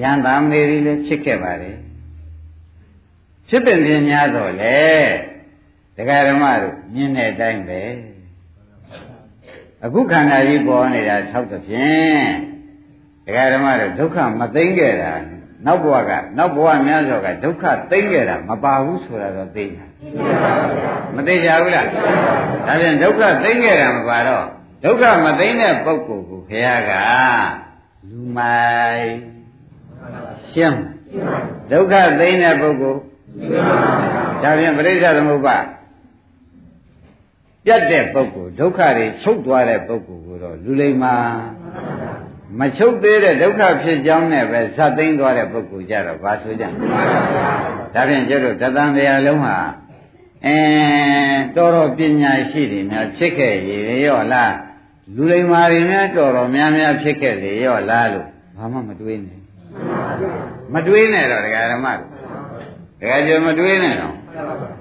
[0.01, 1.77] ရန်သားမလေးတွေလည်းဖြစ်ခဲ့ပါတယ်
[3.49, 4.84] ဖြစ်ပင်ပြင်းများတော့လေ
[5.95, 7.81] ဒကာဓမ္မတို့မြင်တဲ့အတိုင်းပဲ
[9.84, 12.25] အခုခန္ဓာကြီးပေါ်နေတာ၆သဖြင့်
[13.25, 15.13] ဒကာဓမ္မတို့ဒုက္ခမသိမ့်ခဲ့တာ
[15.65, 19.86] နောက်ဘဝကနောက်ဘဝများစွာကဒုက္ခသိမ့်ခဲ့တာမပါဘူးဆိုတာတော့သိတာ
[21.15, 24.46] မသိကြဘူးလားဒါပြန်ဒုက္ခသိမ့်ခဲ့တာမပါတော့
[24.84, 26.91] ဒုက္ခမသိမ့်တဲ့ပုဂ္ဂိုလ်ကိုခရက
[28.10, 29.10] လူမိုက်
[30.52, 30.80] ရှင်း
[31.72, 33.00] ဒုက္ခသိမ့်တဲ့ပုဂ္ဂိုလ်
[34.44, 35.58] ဒါပြန်ပရိစ္ဆေသမုပ္ပါ
[37.65, 41.15] ပြတ်တဲ့ပုဂ္ဂိုလ်ဒုက္ခတွေချုပ်သွားတဲ့ပုဂ္ဂိုလ်ကိုတော့လူလိမ္မာ
[42.60, 46.70] မချုပ်သေးတဲ့ဒုက္ခဖြစ်ကြောင်းနဲ့ပဲဇတ်သိမ်းသွားတဲ့ပုဂ္ဂိုလ်ကြတော့ဘာဆိုကြဒါ
[48.10, 49.58] ဖြင့်ကျတော့တသံတရားလုံးဟာ
[50.47, 50.58] အဲ
[51.55, 54.53] တော်တော်ပညာရှိတယ်များဖြစ်ခဲ့ရေရောလား
[55.15, 58.27] လူလိမ္မာတွေများတော်တော်များများဖြစ်ခဲ့လေရောလားလို့
[58.58, 59.39] ဘာမှမတွေးနဲ့
[60.73, 62.10] မတွေးနဲ့တော့ဒကာဓမ္မတို့
[62.99, 64.13] ဒကာကျော်မတွေးနဲ့တော့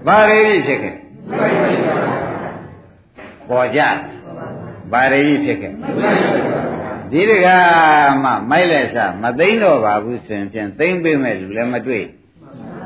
[0.07, 0.97] ဘာတွေဖြစ်ခဲ့
[3.49, 3.81] ပေါ်ကြ
[4.93, 5.73] ဘာတွေဖြစ်ခဲ့
[7.11, 12.05] ဒီတကားမှမိုက်လက်စမသိမ့်တော့ပါဘူးဆိုရင်ဖြင့်သိမ့်ပေးမဲ့လူလည်းမတွေ့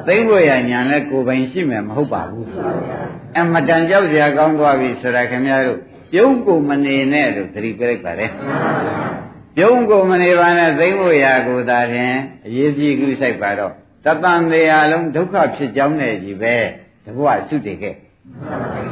[0.09, 2.47] သိမ့်ဖို့ရညာလဲကိုယ်ပိုင်ရှိမယ်မဟုတ်ပါဘူး
[3.39, 5.79] အမတန်ကြောက်စရာကောင်းသွားပြီဆိုတာခင်ဗျားတို့
[6.13, 8.27] ပြုံးကိုမနေနဲ့လို့သတိပေးလိုက်ပါလေ
[9.57, 12.17] ပြုံးကိုမနေပါနဲ့သိမ့်ဖို့ရာကိုသာဖြင့်
[12.47, 13.73] အရေးကြီးကူးဆိုင်ပါတော့
[14.05, 16.55] တတန်တရားလုံးဒုက္ခဖြစ်ကြောင်းနဲ့ကြီးပဲ
[17.05, 17.95] တဘဝသုတေခဲ့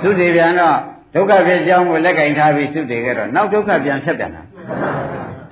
[0.03, 0.79] သုတေပြန်တော့
[1.15, 4.43] ဒုက္ခဖြစ်ကြောင်းကိုလက်ကင်ထားပြီးသုတေခဲ့တော့နောက်ဒုက္ခပြန်ဆက်ပြန်တာ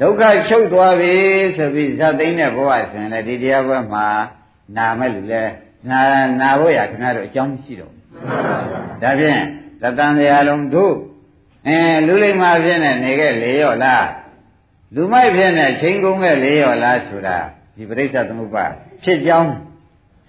[0.00, 1.14] ဒုက္ခချုပ်သွားပြီ
[1.56, 4.06] ဆိုပြီးဇတ်သိမ်းတဲ့ဘဝဆိုရင်လည်းဒီတရားဘက်မှာ
[4.76, 5.42] နာမဲ့လူလဲ
[5.90, 6.00] နာ
[6.40, 9.40] နာဖို့ရခင်ဗျားတို့အကြောင်းမရှိတော့ဘူးဒါဖြင့်
[9.82, 10.94] တတန်တရားလုံးတို့
[11.68, 14.06] အဲလူလိမ္မာဖြစ်နေနေခဲ့လေရောလား
[14.94, 17.38] လူမိုက်ဖြစ်နေချိန်ကုန်ခဲ့လေရောလားဆိုတာ
[17.76, 18.64] ဒီပရိစ္ဆသမုပ္ပါ
[19.04, 19.52] ဖြစ်ကြောင်း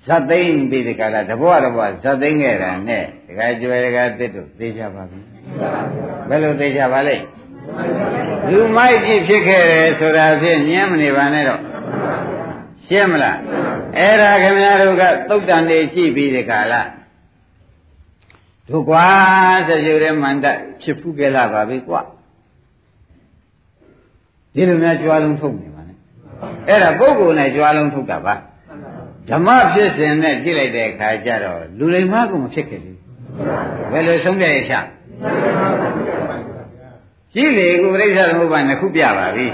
[0.08, 5.20] ဇတ်သိမ့်ပြီးဒီကလာတဘောတဘောဇတ်သိမ့်ခဲ့တာနဲ့ဒကာကျွယ်ဒကာတစ်တို့သိကြပါပြီ
[6.30, 7.24] ဘယ်လိုသိကြပါလိမ့်
[8.50, 11.62] လူမိုက်ဖြစ်ဖြစ်ခဲ့တယ်ဆိုတာဖြင့်ညင်းမနေပါနဲ့တော့
[12.88, 13.38] ရှင်းမလား
[13.98, 16.82] အဲ့ဒါခင်ဗျားတို့ကသုတ်တန်နေရှိပြီးဒီကလာ
[18.70, 19.08] တို့ကွာ
[19.68, 20.46] စကြဝဠာမန္တ
[20.82, 22.02] ဖြစ်ဖူးကြလာပါပြီကွာ
[24.54, 25.98] ဒီလိုများကြွားလုံးထုတ်နေပါနဲ့
[26.68, 28.36] အဲ့ဒါပုဂ္ဂိုလ်နဲ့ကြွားလုံးထုတ်တာပါ
[29.30, 33.00] ဓမ္မဖြစ်စဉ်နဲ့ကြည့်လိုက်တဲ့အခါကျတော့လူလိမ္မာကမဖြစ်ခဲ့ဘူး
[33.92, 34.74] ဘယ်လိုဆုံးဖြတ်ရချ
[37.34, 39.48] ကြည့်လေကုပရိစ္ဆသမုပ္ပါနှစ်ခုပြပါပြီ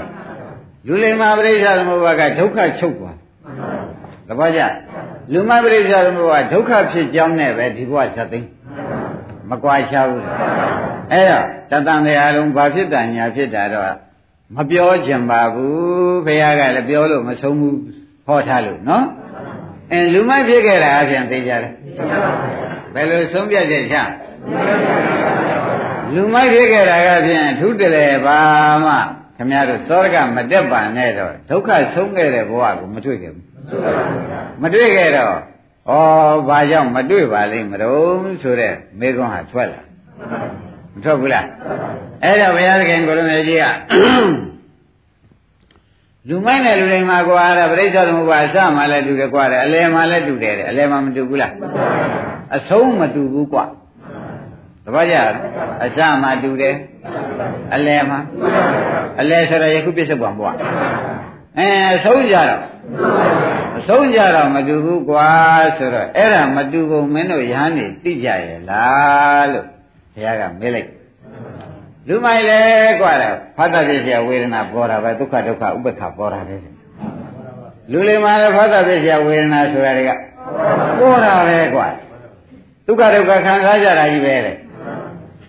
[0.86, 3.11] လူလိမ္မာပရိစ္ဆသမုပ္ပါကဒုက္ခချုပ်သွား
[4.28, 4.60] သဘောကျ
[5.32, 8.48] လူမပရိစ္ဆသမုပ္ပါဒုက္ခဖြစ်ကြောင်းနဲ့ပဲဒီဘဝဇတ်သိမ်း
[9.50, 10.24] မကွာရှားဘူး
[11.12, 13.94] အဲ့တော့တတန်တရားလုံးဘာဖြစ်တာညာဖြစ်တာတော့
[14.56, 17.78] မပြောကြင်ပါဘူးဘုရားကလည်းပြောလို့မဆုံးဘူး
[18.26, 19.04] ဟောထားလို့နော်
[19.92, 21.72] အဲလူမိုက်ဖြစ်ခဲ့တာအပြင်သိကြတယ်
[22.94, 23.96] ဘယ်လိုဆုံးပြတ်ချက်ချ
[26.14, 28.40] လူမိုက်ဖြစ်ခဲ့တာကဖြင့်ထူးတလဲပါ
[28.84, 28.92] မှ
[29.36, 33.51] ခမည်းတော်သောရကမတက်ပါနဲ့တော့ဒုက္ခဆုံးခဲ့တဲ့ဘဝကိုမတွေ့ခဲ့ဘူး
[34.62, 35.34] မတွေ့ခဲ့တော့
[35.90, 35.92] ဩ
[36.48, 39.82] ဘာကြောင့်မတွေ့ပါလိမ့်မလို့ဆိုတဲ့မေခွန်းဟာထွက်လာ
[40.94, 41.46] မထွက်ဘူးလား
[42.22, 43.66] အဲ့တော့ဘုရားသခင်ကိုရမေကြီးက
[46.28, 51.52] လူမိုက်နဲ့လူတိုင်းမှာကွာတာပြိဿသမုပ္ပါအစမှလည်းတူတယ်ကွာတယ်အလယ်မှာလည်းတူတယ်တဲ့အလယ်မှာမတူဘူးလား
[52.56, 53.64] အဆုံးမတူဘူးကွာ
[54.84, 55.16] တပည့်ကြ
[55.84, 56.74] အစမှတူတယ်
[57.74, 58.18] အလယ်မှာ
[59.20, 60.56] အလယ်ဆိုတော့ယခုပြစ္ဆုတ်ပံဘွား
[61.58, 62.62] အဲအဆုံးကြတော့
[63.78, 65.30] အဆုံးကြတော့မတူဘူးကွာ
[65.76, 69.66] ဆိုတော့အဲ့ဒါမတူကုန်မင်းတို့ရဟန်းနေသိကြရဲ့လားလို့
[70.14, 70.90] ဘုရားကမေးလိုက်
[72.08, 72.60] လူမိုက်လေ
[73.00, 76.56] ကွာတယ်ဖတ်တတ်ပြည့်စရာဝေဒနာပေါ်တာပဲဒုက္ခဒုက္ခဥပ္ပခပေါ်တာပဲ
[77.92, 80.10] လူလေးမှာလည်းဖတ်တတ်ပြည့်စရာဝေဒနာဆိုရတဲ့က
[80.98, 81.88] ပေါ်တာပဲကွာ
[82.86, 84.56] ဒုက္ခဒုက္ခခံစားကြတာကြီးပဲတဲ့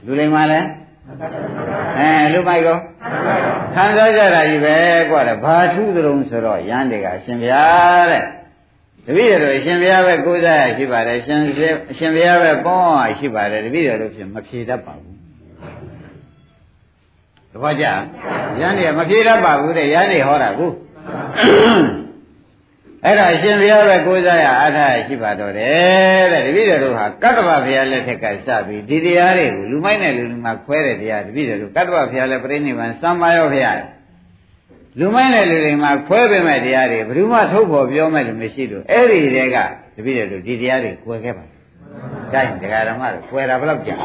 [0.05, 0.67] လူလေးမှာလည်း
[1.99, 2.77] အဲလူမိုက်ကော
[3.75, 4.75] ခံစားကြတာကြီးပဲ
[5.09, 8.23] ကွာတယ်ဘာထူးသလုံးဆိုတော့ရန်တွေကအရှင်ဘုရားတဲ့
[9.05, 11.39] တပည့်တော်အရှင်ဘုရားပဲကိုးစားရရှိပါတယ်ရှင်
[11.91, 15.17] အရှင်ဘုရားပဲပေါင်းရရှိပါတယ်တပည့်တော်တို့ဖြင့်မဖြေတတ်ပါဘူး
[17.51, 17.85] သဘောကျ
[18.59, 20.67] ရန်တွေမဖြေတတ်ပါဘူးတဲ့ရန်တွေဟောတာကူ
[23.05, 33.79] အဲ့ဒါအရှင်ဘုရားပဲကိုးစားရအားထားရရှိပါတော့တယ်တဲ့တပည့်တော်တို့ဟာကတ္တဗဘုရားလက်ထက်ကစပြီးဒီတရားတွေကိုလူမိုက်နဲ့လူလူမှာခွဲတဲ့တရားတပည့်တော်တို့ကတ္တဗဘုရားလည်းပြိဋိနိဗ္ဗာန်စံမရောဘုရား
[34.99, 39.57] လူမိုက်နဲ့လူတွေမှာခွဲပေးမဲ့တရားတွေဘယ်သူမှထုတ်ဖို့ပြောမဲ့လူမရှိလို့အဲ့ဒီတဲက
[39.95, 41.43] တပည့်တော်တို့ဒီတရားတွေကွယ်ခဲ့ပါ
[42.33, 43.97] ဒါရင်တရားဓမ္မတွေကွယ်တာဘယ်လောက်ကြာ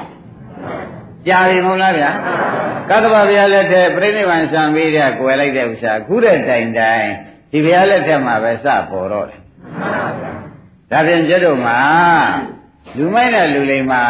[1.26, 2.10] ကြာပြီမဟုတ်လားဗျာ
[2.90, 7.08] ကတ္တဗဘုရားလက်ထက်ပြိဋိနိဗ္ဗာန်စံပြီးတဲ့ကွယ်လိုက်တဲ့ဥစ္စာခုတဲ့တိုင်တိုင်
[7.50, 9.40] ဒီဘုရားလက်ထက်မှာပဲစပေါ်တော့တယ်
[10.90, 11.78] ဒါဖြင့်ကျွတ်တို့မှာ
[12.96, 14.02] လူမိုက်နဲ့လူလိမ္မာ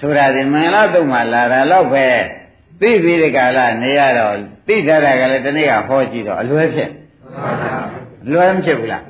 [0.00, 2.06] ဆိုတာဒီမင်္ဂလာတုံမှာလာတာတော့ပဲ
[2.80, 4.34] သိပြီးဒီကလာနေရတော့
[4.66, 6.90] သိထားတာကလည်းဒီနေ့ကဟောကြည့်တော့အလွဲဖြစ်
[8.30, 9.04] လွဲမဖြစ်ဘူးလား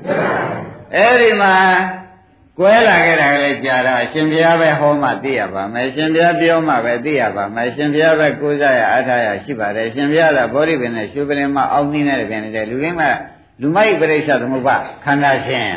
[0.94, 1.54] အဲ့ဒီမှာ
[2.58, 13.04] ကွဲလာခဲ့တာကလည်းကြာတော့ရှင်ဘုရားပဲဟောမှသိရပါမယ်ရှင်ဘုရားပြောမှပဲသိရပါမယ်ရှင်ဘုရားပဲကိုးစားရအားထားရရှိပါတယ်ရှင်ဘုရားကဗောဓိပင်နဲ့ရှုပရင်မအောင်နှင်းတဲ့ပြင်တဲ့လူရင်းက
[13.60, 15.72] လူမိုက်ပရိစ္ဆသမုပ္ပါခန္ဓာရှင်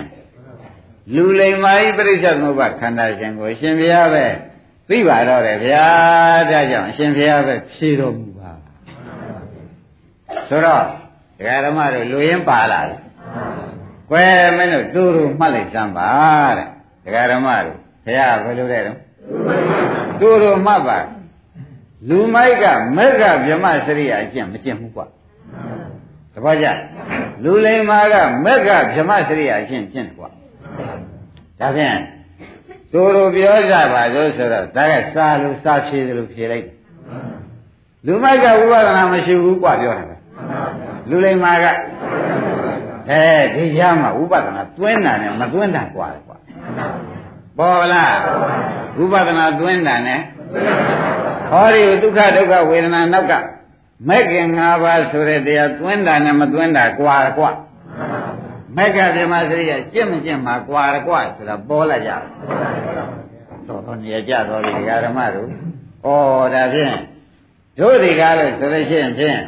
[1.15, 4.25] လူလိမ္မာဤပရိစ္ဆသမုပ္ပါခန္ဓာရှင်ကိုရှင်ဘုရားပဲ
[4.89, 5.85] သိပါတော့တယ်ဗျာ
[6.51, 8.51] ဒါကြောင့်ရှင်ဘုရားပဲဖြေတော်မူပါ
[10.49, 10.83] ဆိုတော့
[11.37, 12.99] ဒကာဓမ္မတို့လူရင်းပါလာတယ်
[14.09, 16.09] ကွယ်မင်းတို့တူတူမှတ်လိုက်စမ်းပါ
[16.57, 16.67] တဲ့
[17.05, 18.97] ဒကာဓမ္မတို့ဘုရားဘယ်လိုလဲတော့
[20.19, 20.97] တူတူမှတ်ပါ
[22.09, 22.65] လူမိုက်က
[22.97, 25.05] မက်ကဗြဟ္မစရိယာအကျင့်မကျင့်ဘူးကွာ
[26.33, 26.67] တပည့်ကြ
[27.43, 30.29] လူလိမ္မာကမက်ကဗြဟ္မစရိယာအကျင့်ကျင့်တယ်ကွာ
[31.59, 31.99] ဒါဖြင့်
[32.93, 36.67] တို့တို့ပြောကြပါလို့ဆိုတော့ဒါကစားလို့စားဖြေတယ်လို့ဖြေလိုက်
[38.05, 40.07] လူမိုက်ကဝိပဿနာမရှိဘူးကွာပြောတယ်
[41.09, 41.65] လူလိမ္မာက
[43.09, 43.23] အဲ
[43.55, 46.37] ဒီရမှာဝိပဿနာသွင်းတာနဲ့မသွင်းတာကွာကွာ
[47.57, 48.15] ပေါ်လား
[48.97, 50.19] ဝိပဿနာသွင်းတာနဲ့
[51.51, 53.33] ဟောဒီဒုက္ခဒုက္ခဝေဒနာနောက်က
[54.07, 57.51] မဲ့ခင်၅ပါးဆိုတဲ့တရားသွင်းတာနဲ့မသွင်းတာကွာကွာ
[58.75, 62.21] မက်ကပြမစရိယကြင့်မကြင့်မှာကွာကွာဆိုတာပေါ်လာကြတယ်
[63.67, 64.71] တော်တော်နေကြတော်ပြီ
[65.05, 66.07] ဓမ္မတို့ဩ
[66.53, 66.95] ဒါဖြင့်
[67.79, 69.41] တို့ဒီကားလို့ဆိုလို့ရှိရင်ဖြင့်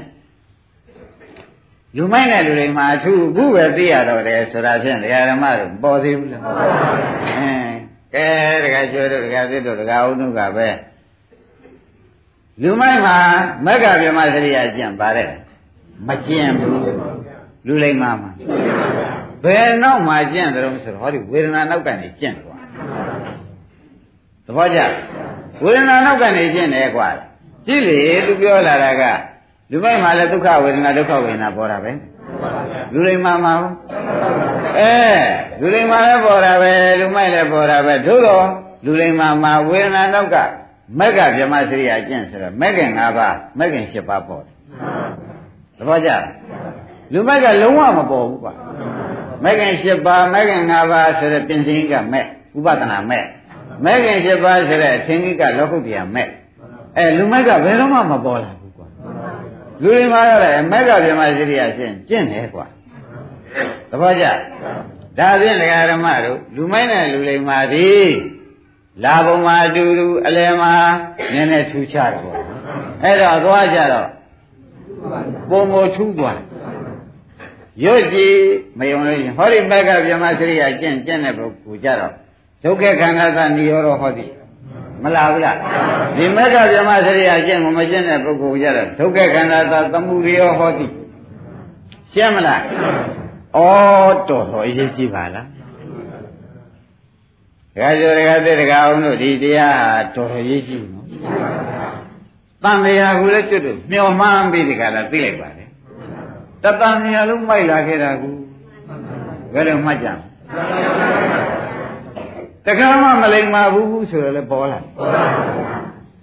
[1.95, 4.97] လူမိုက်တဲ့လူတွေမှာအထူးခုပဲသိရတော့တယ်ဆိုတာဖြင့်
[5.31, 6.41] ဓမ္မတို့ပေါ်သေးဘူးလား
[8.15, 10.67] အဲကဲတခါကျွဲတို့တခါသစ်တို့တခါအုံးတို့ကပဲ
[12.61, 13.17] လူမိုက်မှာ
[13.65, 15.31] မက္ကဗြဟ္မစရိယကျင့်ပါတယ်
[16.07, 16.79] မကျင့်ဘူး
[17.67, 18.31] လူလိမ္မာမှာ
[19.43, 22.61] ဘယ်နောက်မှာကျင့်တယ်လို့ဆိုတော့ဟောဒီဝေဒနာနောက်ကနေကျင့်သွား
[24.45, 24.79] သဘောကျ
[25.63, 27.07] ဝေဒနာနောက်ကနေကျင့်တယ်ကွာ
[27.67, 29.03] ကြည့်လေသူပြောလာတာက
[29.71, 31.91] လူမိုက်မှာလည်းဒုက္ခဝေဒနာဒုက္ခဝေဒနာပေါ်တာပဲ
[32.93, 33.53] လူလိမ္မာမှာ
[34.79, 34.93] အဲ
[35.59, 38.45] လူလိမ္မာလည်းပေါ်တာပဲလူမိုက်လည်းပေါ်တာပဲသို့တော့
[38.85, 40.37] လူလိမ္မာမှာဝေဒနာနောက်က
[40.99, 44.53] မက်ကဗြဟ္မစရိယာကျင့်ဆိုတော့မက်ကင်၅ပါးမက်ကင်၈ပါးပေါ်တယ်
[45.77, 46.09] သဘောကျ
[47.13, 48.53] လူမက်ကလုံးဝမပေါ်ဘူးကွာ
[49.43, 53.25] မက်ကင်၈ပါးမက်ကင်၅ပါးဆိုတဲ့ပြင်စင်ကမက်ဥပဒနာမက်
[53.85, 56.29] မက်ကင်၈ပါးဆိုတဲ့အထင်ကြီးကလောကုတ္တရာမက်
[56.97, 58.87] အဲလူမက်ကဘယ်တော့မှမပေါ်လာဘူးကွာ
[59.81, 62.65] လူတွေမှာလည်းမက်ကဗြဟ္မစရိယာကျင့်ကျင့်တယ်ကွာ
[63.89, 64.25] သဘောကျ
[65.17, 68.09] ဒါဖြင့်ဒကာရမတို့လူမိုက်နဲ့လူလိမ္မာသည်
[69.03, 70.73] လာပုံမှာအတူတူအလယ်မှာ
[71.33, 72.37] နည်းနည်းထူးခြားတယ်ပေါ့
[73.03, 74.07] အဲ့တော့သွားကြတော့
[75.49, 76.39] ပုံမထူးသွား
[77.83, 78.37] ရွတ်ကြည့်
[78.79, 82.13] မယုံလို့ရှင်ဟောဒီဘက်ကဗြဟ္မစရိယာကျင့်ကျင့်တဲ့ပုဂ္ဂိုလ်ကြတော့
[82.63, 84.31] ဒုက္ခခန္ဓာသနိရောဓဟောသည်
[85.03, 85.57] မလားဘူးလား
[86.17, 90.91] ဒီမက်ကဗြဟ္မစရိယာကျင့်ကိုမကျင့်တဲ့ပုဂ္ဂိုလ်ကြတော့ဒုက္ခခန္ဓာသသမှုရိယောဟောသည်
[92.13, 93.59] ရှင်းမလားဩ
[94.29, 95.45] တော်တော်အရေးကြီးပါလား
[97.75, 101.05] ဒကာကျော်ဒကာသစ်ဒကာအောင်တို့ဒီတရားဟာတော်တော်ရေးကြည့်နော်
[102.63, 105.65] တန်တရားကိုလည်းကျွတ်တို့မျောမှန်းပြီးဒီကလာသိလိုက်ပါလေ
[106.63, 108.29] တတတန်မြာလုံးမိုက်လာခဲ့တာကူ
[109.53, 110.07] ဘယ်လိုမှတ်ကြ
[112.65, 114.79] တခါမှမလိမ္မာဘူးဆိုတော့လည်းပေါ်လာ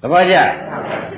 [0.00, 0.36] သဘောကျ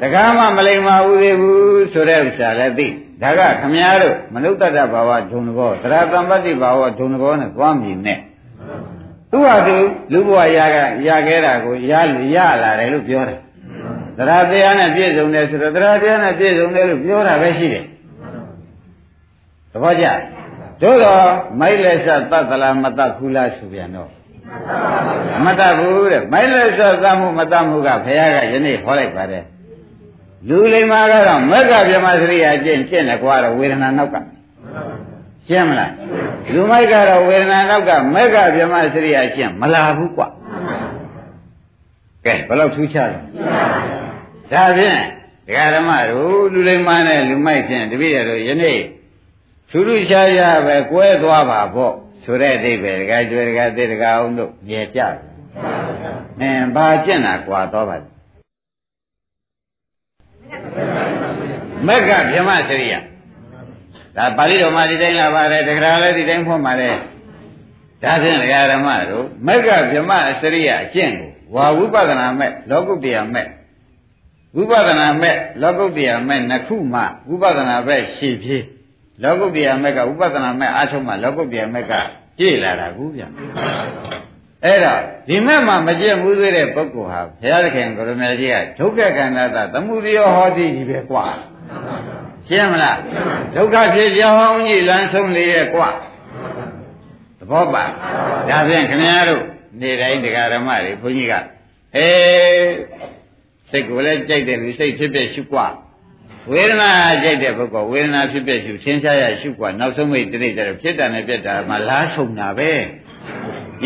[0.03, 2.87] တခါမှမလိမ္မာဘူးသေးဘူးဆိုတဲ့ဥစ္စာလည်းသိ
[3.23, 8.19] ဒါကခမည်းတော်မနုဿတ္တဘာဝဒုံဘောသရတံပတ္တိဘာဝဒုံဘောနဲ့သွားမြင်နဲ့
[9.35, 9.77] သူ့ဟာသူ
[10.13, 11.93] လူဘဝရကရခဲ့တာကိုရ
[12.35, 13.39] ရလာတယ်လို့ပြောတယ်
[14.17, 17.85] သရတရားနဲ့ပြည့်စုံတယ်ဆိုတော့သရတရားနဲ့ပြည့်စုံတယ်လို့ပြောတာပဲရှိတယ်
[19.73, 20.07] သဘောကျ
[20.83, 21.25] တို့တော့
[21.61, 24.11] မိုက်လက်ဆက်တတ်သလားမတတ်ဘူးလားဆိုပြန်တော့
[25.45, 29.45] မတတ်ဘူးတဲ့မိုက်လက်ဆက်သတ်မှုမတတ်မှုကဘုရားကယနေ့ဟောလိုက်ပါတယ်
[30.49, 34.17] လူလိမ္မာကတော့မက္ကဗြဟ္မစရိယာကျင့်ကျင့်တယ်ကွာတော့ဝေဒနာနောက်က
[35.49, 35.93] ရှင်းမလား
[36.55, 40.29] လူမိုက်ကတော့ဝေဒနာနောက်ကမက္ကဗြဟ္မစရိယာကျင့်မလာဘူးကွာ
[42.25, 43.19] ကဲဘယ်လောက်ထူးခြားလဲ
[44.53, 45.01] ဒါဖြင့်
[45.47, 48.81] ဒကာဓမ္မတို့လူလိမ္မာနဲ့လူမိုက်ဖြင့်တပည့်ရတို့ယနေ့
[49.71, 55.15] ထူးထူးခြားခြားပဲကွဲသွားပါပေါ့ဆိုတဲ့အဓိပ္ပာယ်ဒကာကျွဲဒကာသေးဒကာအောင်တို့မြင်ကြတယ်
[56.41, 57.97] အင်းဘာကျင့်တာကွာတော့ပါ
[61.87, 62.95] မက္ကဗြဟ္မစရိယ
[64.17, 66.97] ဒါပါဠိတော်မှာဒီတိုင်းလာပါတယ်တခါလည်းဒီတိုင်းဖွင့်ပါတယ်
[68.03, 73.47] ဒါဖြင့်ဒကာဓမ္မတို့မက္ကဗြဟ္မစရိယအကျင့်ကိုဝါဝိပဿနာမဲ့လောကုတ္တရာမဲ့
[74.57, 78.65] ဝိပဿနာမဲ့လောကုတ္တရာမဲ့နှစ်ခုမှဝိပဿနာပဲရှည်ပြေး
[79.23, 81.93] လောကုတ္တရာမဲ့ကဥပဒနာမဲ့အားထုတ်မှလောကုတ္တရာမဲ့က
[82.39, 83.23] ကြည့်လာတာကူဗျ
[84.65, 91.25] အဲ့တော့ဒီမဲ့မှာမကြည့်ဘူးသေးတဲ့ပုဂ္ဂိုလ်ဟာဘုရားသခင်ကိုရမေကြီးကဒုက္ခကန္တာသသမုဒယောဟောတိကြီးပဲကွာ
[92.49, 92.99] ရှင်းမလား
[93.55, 95.89] ဒုက္ခဖြစ်ကြောင်းကြီးလမ်းဆုံးလေရဲ့ကွာ
[97.39, 97.85] သဘောပါ
[98.49, 99.43] ဒါဖြင့်ခင်ဗျားတို့
[99.81, 101.35] နေတိုင်းတရားဓမ္မတွေဘုန်းကြီးက
[101.97, 102.73] အေး
[103.71, 105.67] စိတ်ကိုလည်းကြိုက်တယ်လူစိတ်ဖြစ်ဖြစ်ရှုကွာ
[106.51, 106.91] ဝေဒနာ
[107.23, 112.71] ကြိုက်တဲ့ပုဂ္ဂိုလ်ဝေဒနာဖြစ်ဖြစ်ရှုသင်္ချာရရှုကွာနောက်ဆုံးမိတ်တိတိကျတော့ဖြစ်တယ်နဲ့ပြက်တာမှလားဆုံးတာပဲ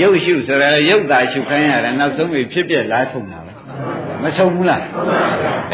[0.00, 3.52] ရုပ်ရှုဆိုတာရုပ်သာရှုခိုင်းရတယ်နောက်ဆုံးမိတ်ဖြစ်ပြက်လားဆုံးတာပဲ
[4.22, 4.82] မဆုံးဘူးလား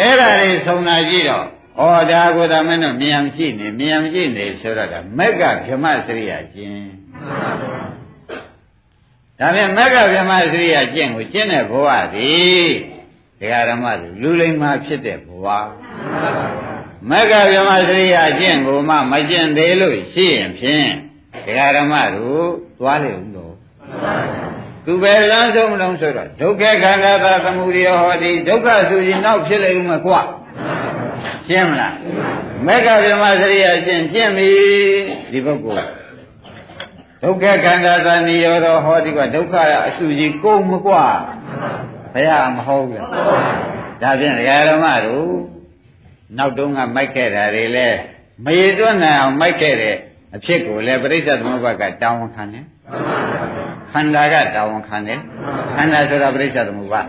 [0.01, 1.47] အဲ့ဒါတွေဆုံးတာကြည့်တော့
[1.79, 6.87] ဩဒါကိုဒါမင်းတို့မြန်ကြည့်နေမြန်ကြည့်နေဆိုတော့ဒါမက်ကဗြဟ္မစရိယာကျင့်
[9.39, 12.69] ဒါပြန်မက်ကဗြဟ္မစရိယာကျင့်ကိုကျင့်တဲ့ဘဝသည်
[13.39, 13.85] ဒကာရမ
[14.23, 15.47] လူလိမ္မာဖြစ်တဲ့ဘဝ
[17.11, 20.89] မက္ကဗြဟ္မစရိယာကျင့်ကိုမှမကျင့်သေးလို့ရှိရင်ဖြင့်
[21.47, 23.55] ဒကာဓမ္မတို့သွားလေဦးတော့
[24.85, 30.15] သူပဲလမ်းဆုံးလုံးဆိုတော့ဒုက္ခခန္ဓာသာသမုဒယဟောတိဒုက္ခဆိုရင်နောက်ဖြစ်လေဦးမကွ
[31.49, 31.95] ရှင်းမလား
[32.67, 34.51] မက္ကဗြဟ္မစရိယာကျင့်ကျင့်ပြီ
[35.33, 35.87] ဒီပုဂ္ဂိုလ်
[37.23, 39.55] ဒုက္ခခန္ဓာသာနိရောဓဟောတိကဒုက္ခ
[39.87, 40.95] အဆူကြီးကုန်မကွ
[42.13, 43.01] ဘုရားမဟုတ်ဘူး
[44.03, 45.33] ဒါဖြင့်ဒကာဓမ္မတို့
[46.39, 47.89] နောက်တုန်းကမိုက်ခဲ့တာတွေလဲ
[48.45, 49.97] မရတွန်းနိုင်အောင်မိုက်ခဲ့တဲ့
[50.37, 52.65] အဖြစ်ကိုလည်းပရိစ္ဆေသမုပ္ပါကတောင်းဝန်ခံတယ်
[53.93, 55.21] ခန္ဓာကတောင်းဝန်ခံတယ်
[55.77, 57.01] ခန္ဓာဆိုတာပရိစ္ဆေသမုပ္ပါ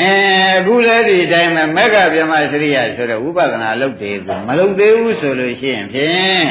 [0.00, 0.10] အဲ
[0.58, 6.46] အခုလည်းဒီအတိုင်းပဲမက္ခဗျမစရိယဆိုတဲ့ဝိပဿနာလုပ်တယ်ကိုမလုပ်သေးဘူးဆိုလို့ရှိရင်ဖြင့်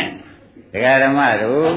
[0.71, 1.69] ဒကာဓမ္မတို့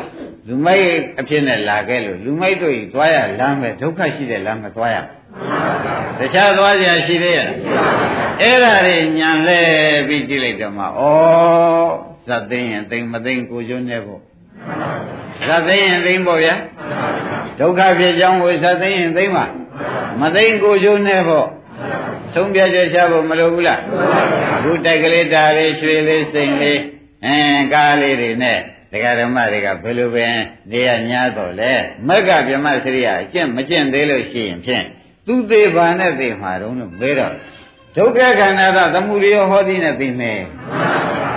[0.48, 0.88] လူမိုက်
[1.20, 4.96] အဖြစ်နဲ့လာခဲ့လို့လူမိုက်တို့ကြီးသွားရလမ်းပဲဒုက္ခရှိတဲ့လမ်းပဲသွားရ
[6.18, 7.48] တခြားသွားကြရှိသေးရဲ့
[8.42, 9.60] အဲ့ဒါတွေညံလဲ
[10.08, 10.88] ပြီးကြည့်လိုက်တော့မှဩ
[12.26, 14.20] ဇတ်သိရင်သိမသိကိုကျွန်းနေဖို့
[15.46, 16.54] ဇတ်သိရင်သိဖို့ဗျာ
[17.60, 19.44] ဒုက္ခဖြစ်ကြောင်းကိုဇတ်သိရင်သိမှာ
[20.20, 21.48] မသိကိုကျွန်းနေဖို့
[22.34, 23.80] သုံးပြချက်ချဖို့မလိုဘူးလား
[24.56, 26.80] အခုတိုက်ကလေးတာလေးရွှေလေးစိန်လေး
[27.24, 28.58] အင်းကားလေးတွေနဲ့
[28.92, 30.26] တရားဓမ္မတွေကဘယ်လိုပဲ
[30.70, 31.72] နေရညာတော့လဲ
[32.08, 34.84] မက္ကဗြဟ္မစရိယအကျင့်မကျင့်သေးလို့ရှိရင်ဖြင့်
[35.26, 37.34] သူသေးပါနဲ့သိမှာတော့လို့မဲတော့
[37.96, 40.40] ဒုက္ခခန္ဓာကသမုဒယဟောသည်နဲ့သိမယ်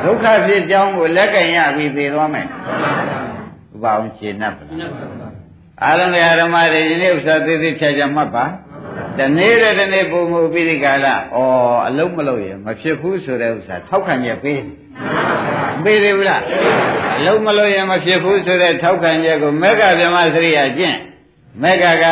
[0.03, 4.65] ဒုက္ခဖြစ်ကြောင်းကိုလက်ကင်ရပြီးသိသွားမယ်ဥပအောင်ရှင်း납ပါ
[5.83, 8.45] အာလုံးတရားဓမ္မတွေဒီနေ့ဥစ္စာသေးသေးဖြတ်ချမှတ်ပါ
[9.19, 11.15] တနေ့တဲ့တနေ့ပုံမှုပြီးဒီကာလဩ
[11.87, 14.61] အလုံးမလုံးရင်မဖြစ်ဘူးဆိုတဲ့ဥစ္စာထောက်ခံချက်ပေး
[15.83, 16.43] ပေးသေးဘူးလား
[17.17, 20.97] အလုံးမလုံးရင်မဖြစ်ဘူးဆိုတဲ့ထောက်ခံချက်ကိုမေဃဗြဟ္မစရိယကျင့်
[21.61, 22.05] မေဃက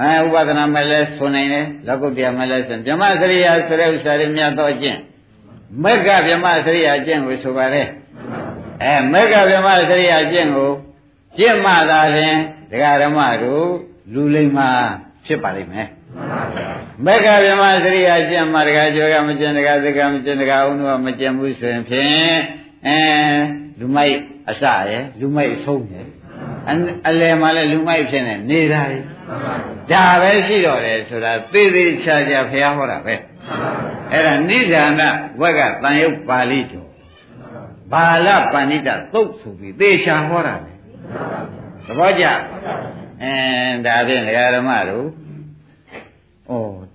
[0.00, 4.98] အဲဥပဒနာမဲ့လဲဆိုနိုင်တယ်လောကုတ္တရာမဲ့လဲဆိုဗြဟ္မစရိယာဆိုတဲ့ဥစ္စာတွေမြတ်တော့ကျင့်
[5.84, 7.82] မက္ကဗြဟ္မစရိယာကျင့်ကိုဆိုပါလေ
[8.82, 10.70] အဲမက္ကဗြဟ္မစရိယာကျင့်ကို
[11.38, 12.36] ကျင့်မှသာလျှင်
[12.70, 13.66] ဒကာဓမ္မတို့
[14.12, 14.68] လူလိမ္မာ
[15.26, 15.88] ဖြစ်ပါလိမ့်မယ်
[17.06, 22.34] မက္ကဗြဟ္မစရိယာကျင့်မှဒကာကျော်ကမကျင့်ဒကာသကမကျင့်ဒကာဦးတို့ကမကျင့်ဘူးဆိုရင်ဖြင့်
[22.86, 22.98] အဲ
[23.78, 24.16] လူမိုက်
[24.50, 26.08] အစရယ်လူမိုက်အဆုံးရယ်
[27.08, 28.98] အလယ်မှာလည်းလူမိုက်ဖြစ်နေနေတာလေ
[29.92, 33.14] ဒါပဲရှိတော့တယ်ဆိုတာသေသေးချာချာဘုရားဟောတာပဲ
[34.12, 35.00] အဲ့ဒါနိဒာန
[35.40, 36.88] ဝက်ကတန်ရုပ်ပါဠိတော်
[37.92, 40.72] ဗဘာလပဏိတသုတ်ဆိုပြီးသေချာဟောတာလေ
[41.86, 42.24] သဘောကျ
[43.22, 43.34] အဲ
[43.86, 45.23] ဒါဖြင့်ဓမ္မတို့ဩ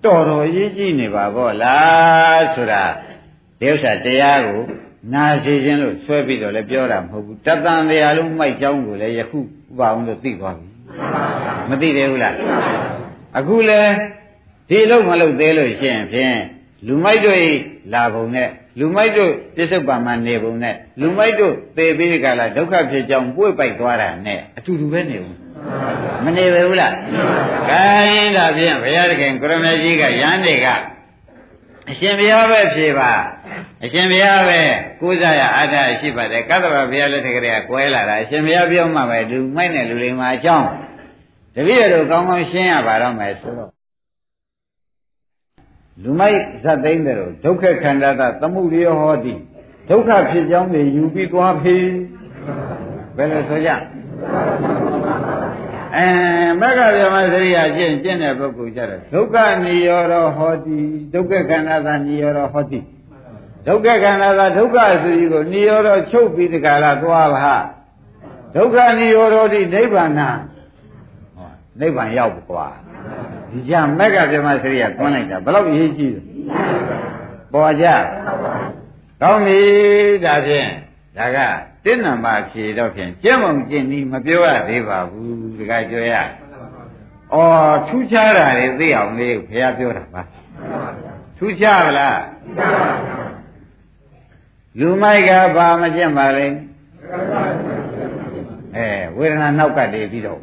[0.04, 2.84] တော်တော်ရေးကြည့်နေပါဘောလားဆိုတာ
[3.60, 4.62] ဒီဥစ္စာတရားကို
[5.12, 9.42] နာစီခြင်းလို့ဆွဲပြီးတော့လည်းပြောတာမဟုတ်ဘူးတတန်တရားလုံးမိုက်ကြောင်းကိုလည်းယခုဥ
[9.78, 10.68] ပအောင်လို့သိသွားပြီ
[11.68, 12.34] မသိသေးဘူးလား
[13.38, 13.92] အခုလည်း
[14.70, 16.38] ဒီလုံးမလုံးသေးလို့ရှိရင်ဖြင့်
[16.86, 17.38] လူမိုက်တို့
[17.92, 18.48] လာပုံနဲ့
[18.78, 25.36] လူမိုက်တို့ပြစ္ဆုတ်ပံမှာနေပုံနဲ့လူမိုက်တို့သေပြီးကြလားဒုက္ခဖြစ်ကြောင်းပွေ့ပိုက်သွားတာနဲ့အတူတူပဲနေဘူး
[26.24, 26.94] မနေပဲဘူးလား
[27.68, 30.66] ခိုင်းဒါဖြင့်ဘုရားသခင်ကိုရမေကြီးကရဟန်းတွေက
[31.90, 33.10] အရှင်ဘုရားပဲဖြေပါ
[33.84, 34.60] အရှင်ဘုရားပဲ
[35.00, 40.68] ကိုးစားရအားထားရှိပါတယ်ကသဗ္ဗဘုရားလက်ထက်ကလေးကကွဲလာတာအရှင်ဘုရားပြောမှပဲလူမိုက်နဲ့လူလိမ္မာအကြောင်း
[41.54, 43.70] တပည့်တော်ကောင်းကောင်းရှင်းရပါတော့မယ်ဆိုတော့
[46.02, 49.34] လူမိုက်ဇတ်သိမ့်တယ်လို့ဒုက္ခခန္ဓာသသမှုရိယဟောတိ
[49.90, 51.86] ဒုက္ခဖြစ်ကြောင်းတွေယူပြီးသွားဖေး
[53.16, 53.70] ဘယ်လိုဆိုကြ
[55.96, 56.06] အဲ
[56.60, 60.78] မက္ခဗျမစရိယကျင့်ကျင့်တဲ့ပုဂ္ဂိုလ်ကြတော့ဒုက္ခနိရောဓဟောတိ
[61.14, 62.80] ဒုက္ခခန္ဓာသာနိရောဓဟောတိ
[63.66, 67.56] ဒုက္ခခန္ဓာသာဒုက္ခဆိုကြီးကိုနိရောဓချုပ်ပြီးတခါလာသွားပါ
[68.56, 70.12] ဒုက္ခနိရောဓတိနိဗ္ဗာန်
[71.80, 72.66] နိဗ္ဗာန်ရောက်ကွာ
[73.50, 76.20] ဒီကြမက္ခဗျမစရိယတွန်းလိုက်တာဘယ်လောက်အရေးကြီးလဲ
[77.52, 77.86] ပေါ်ကြ
[79.22, 79.60] ကောင်းပြီ
[80.24, 80.68] ဒါဖြင့်
[81.16, 81.38] ဒါက
[81.84, 87.36] တင်းနံပါဖြေတော့ဖြင့်ကျင့်မုံကျင့်ဒီမပြောရသေးပါဘူးတခါပြောရဩ
[87.88, 90.22] ထူးခြားတာတွေသိအောင်လေးဘုရားပြောတာပါ
[91.38, 92.20] ထူးခြားပါလား
[94.78, 96.46] လူမိုက်ကဘာမကျင့်ပါလဲ
[98.76, 100.40] အဲဝေဒနာနောက်ကတည်းပြီးတော့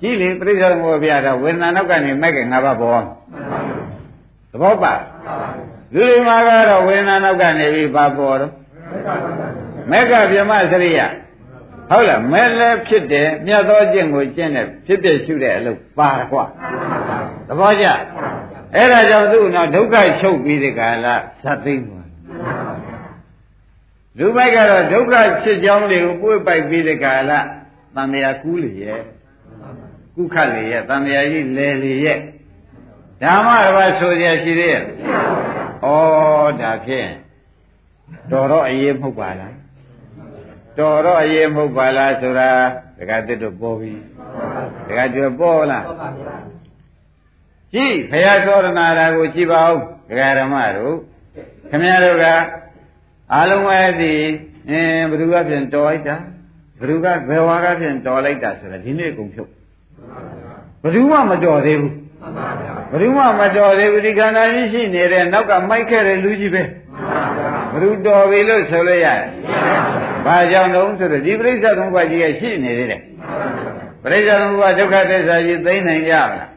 [0.00, 3.02] ကြည့်လေပြိဿမောပြတော့ဝေဒနာနောက်ကနေမိုက်ကငါးပါးပေါ်
[4.50, 4.94] သဘောပါ
[5.94, 8.52] လူတွေမှာကတော့ဝေဒနာနောက်ကနေပြီးပါပေါ်တော့
[9.90, 11.00] မက်ကပြမစရိယ
[11.90, 16.44] ဟုတ်လားမဲလည်းဖြစ်တယ်မြတ်သောကျင့်ကိုကျင့်တယ်ဖြစ်ဖြစ်ရှုတဲ့အလုပ်ပါကွာ
[17.48, 17.86] သဘောကျ
[18.74, 22.08] အဲ့ဒါကြောင့်သူ့တော့ဒုက္ခချုပ်ပြီးဒီကလာသတ်သိမ့်သွား
[24.18, 27.40] လူမိုက်ကတော့ဒုက္ခဖြစ်ကြောင်းတွေကိုပွေ့ပိုက်ပြီးဒီကလာ
[27.94, 29.00] တန်မြာကူးလေရဲ့
[30.14, 32.18] ကုခတ်လေရဲ့တန်မြာကြီးလဲလေရဲ့
[33.22, 34.84] ဓမ္မတစ်ပါးဆိုရရှိသေးရဲ့ဩ
[36.60, 37.08] ဒါဖြင့်
[38.31, 39.55] တော်တော့အရေးမဟုတ်ပါလား
[40.77, 42.49] တော်တော့အရေးမဟုတ်ပါလားဆိုတာ
[42.97, 43.93] ဒကာတစ်တို့ပေါ်ပြီ
[44.87, 45.85] ဒကာကျွပေါ်လား
[47.73, 49.79] ကြည့်ဘုရားသောရဏတာကိုကြည့်ပါဦး
[50.09, 50.95] ဒကာဓမ္မတို့
[51.69, 52.25] ခင်ဗျားတို့က
[53.33, 54.21] အလုံးဝဲသည်
[54.69, 56.15] အင်းဘ누구ကဖြင့်တော်လိုက်တာ
[56.79, 59.49] ဘ누구ကဘယ်ဝါကဖြင့်တော်လိုက်တာဆိုတာဒီနေ့ကုန်ဖြုတ်
[60.83, 61.93] ဘ누구မှမတော်သေးဘူး
[62.91, 66.63] ဘ누구မှမတော်သေးဘူးဒီခန္ဓာကြီးရှိနေတဲ့နောက်ကမိုက်ခဲ့တဲ့လူကြီးပဲ
[67.17, 67.17] ါ
[67.71, 69.29] ဘ누구တော်ပြီလို့ဆိုလို့ရတယ်
[70.25, 73.01] ဘာကြောင့်လုံးဆိုတော့ဒီပရိစ္ဆေသမုပ္ပါကြီးကရှိနေသေးတယ်
[74.03, 76.49] ပရိစ္ဆေသမုပ္ပါဒုက္ခသစ္စာကြီးသိနိုင်ကြမလား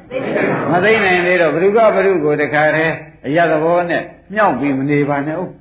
[0.70, 2.95] မသိနိုင်သေးတော့ဘ누구ကဘ누구ကိုတခါတည်း
[3.26, 4.03] အရသဘောနဲ့
[4.34, 5.53] မြောက်ပြီးမနေပါနဲ့ဟုတ်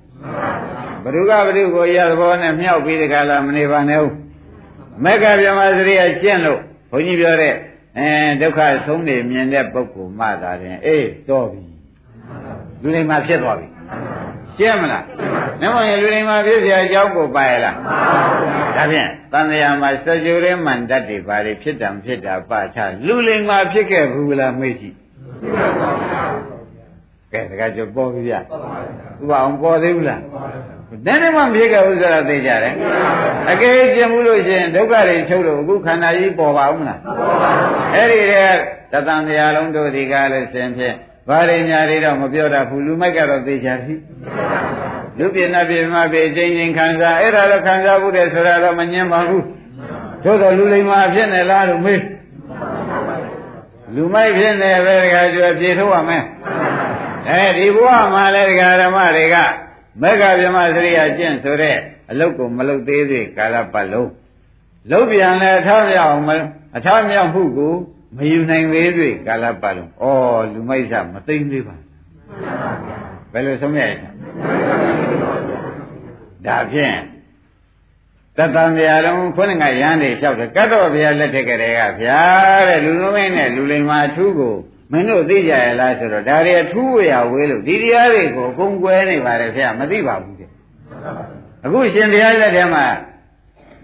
[1.03, 4.15] ဘ누구ကဘ누구ကိုအရသဘောနဲ့မြောက်ပြီးတခါလာမနေပါနဲ့ဟုတ်
[5.03, 6.59] မက္ကဗျမစရိယကျင့်လို့
[6.91, 7.53] ဘုန်းကြီးပြောတဲ့
[7.97, 8.09] အဲ
[8.41, 11.61] ဒုက္ခဆုံးနေမြင်တဲ့ပုဂ္ဂိုလ်မှသာရင်အေးတော်ပြီ
[12.81, 13.67] လူတွေမှာဖြစ်သွားပြီ
[14.59, 15.03] ရှင်းမလား
[15.61, 17.75] နမောရလူတွေမှာဖြစ်เสียအကြောင်းကိုပါရလား
[18.75, 24.95] ဒါဖြင့်တန်တရားမှာစကြဝဠာမန္တတ်တွေဘာတွေဖြစ်တာဖြစ်တာပါချလူလိမ္မာဖြစ်ခဲ့ဘူးလားမေ့ကြည့်
[27.31, 28.39] ကဲတခါကျပေါ်ပြီဗျဥ
[29.29, 30.21] ပအောင်ပေါ်သေးဘူးလား
[31.05, 32.73] တန်းတည်းမှဖြစ်ခဲ့ဘူးဆိုတာသိကြတယ်
[33.51, 36.99] အကယ်ကျင်ဘူးလို့ရှိရင်ဒုက္ခတွေချုပ်လို့အခုခန္ဓာကြီးပေါ်ပါဦးမလား
[37.93, 38.59] အဲ့ဒီတည်း
[38.91, 40.95] တသံတရားလုံးတို့ဒီကားလို့ရှင်ဖြင့်
[41.30, 43.94] ဘာတွေညာတွေတော့မပြောတတ်ဘူးလူမိုက်ကတော့သိကြပြီ
[45.18, 49.44] လူပြင်းနာပြင်းမပြင်းချင်းချင်းခံစားအဲ့ဒါတော့ခံစားဘူးတဲ့ဆိုတာတော့မငင်းပါဘူး
[50.24, 52.02] သို့တော်လူလိမ္မာဖြစ်နေလားလို့မေး
[53.94, 56.24] လူမိုက်ဖြစ်နေပဲတခါကျွယ်ပြေထုတ်ရမယ်
[57.28, 59.36] အဲဒီဘုရားမှာလည်းဒကာဓမ္မတွေက
[60.02, 61.76] မက္ခဗြဟ္မစရိယကျင့်ဆိုတဲ့
[62.10, 64.10] အလုတ်ကိုမလုတ်သေးသေးကာလပတ်လုံး
[64.90, 66.30] လုတ်ပြန်လဲအထောက်မြောက်မ
[66.76, 67.74] အထောက်မြောက်မှုကို
[68.16, 70.04] မယူနိုင်သေးသေးကာလပတ်လုံးဩ
[70.52, 71.76] လူမိုက်စားမသိမ့်သေးပါ
[73.32, 73.88] ဘယ်လိုဆုံးရလဲ
[76.46, 76.96] ဒါဖြင့်
[78.36, 82.20] တတံဗျာလုံးခုနကရဟန်းတွေလျှောက်တယ်ကတ်တော်ဗျာလက်ထက်ကလေးကဗျာ
[82.68, 84.56] တဲ့လူလုံးမင်းနဲ့လူလိမ္မာအထူးကို
[84.90, 90.50] မင်းတို့သိကြရလားဆိုတော့ဒါတွေအထူးဝေယဝေးလို့ဒီတရားတွေကိုအကုန်ကွဲနေပါတယ်ဗျာမသိပါဘူးတဲ့
[91.64, 92.86] အခုရှင်တရားလက်ထဲမှာ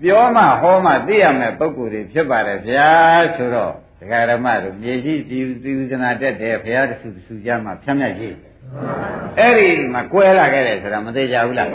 [0.02, 2.90] ပြောမှဟောမှသိရမယ်ပုံကိုယ်တွေဖြစ်ပါတယ်ဗျာ
[3.36, 8.36] ဆိုတော့ ဒကာရမတို့မြေကြီးဒီသီဝဇနာတက်တယ်ဘုရားတဆူတဆူကြမှာဖြတ်မြတ်ကြီး
[9.38, 11.70] အဲ့ဒီမှာကွဲလာခဲ့တယ်ဆိုတာမသေးကြဘူးလား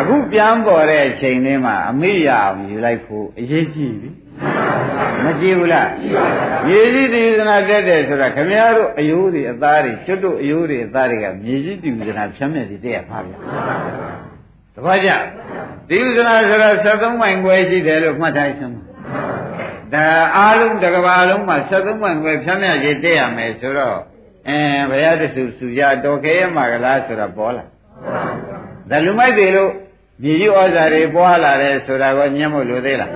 [0.00, 4.10] အခုပြန်ပေါ်တဲ့အချိန်လေးမှာအမိရအောင်ယူလိုက်ဖို့အရေးကြီးပြီ
[5.24, 5.88] မကြည့်ဘူးလား
[6.66, 13.36] မြေကြီးတည်သနာတက်တယ်ဆိုတာခမည်းတော်အယိုးတွေအသားတွေကျွတ်တို့အယိုးတွေအသားတွေကမြေကြီးတည်သနာဖြမ်းမြက်တွေတက်ရပါဗျာ
[14.74, 15.10] တပည့်ကြ
[15.90, 18.72] တည်သနာဆိုတာ73မိုင်ခွဲရှိတယ်လို့မှတ်ထားရှင်
[19.94, 23.98] ဒါအားလုံးတစ်ကဘာလုံးမှာ73မိုင်ခွဲဖြမ်းမြက်ကြီးတက်ရမယ်ဆိုတော့
[24.48, 24.58] အဲ
[24.90, 27.64] ဘုရားတဆူစုကြတော်ခဲရမှာကလားဆိုတော့ပေါ်လာ
[28.90, 29.70] ဒါလူမိုက်တွေလို့
[30.22, 33.12] မြေကြီးဩဇာတွေပွားလာတယ်ဆိုတာကညှက်မို့လို့သေးလား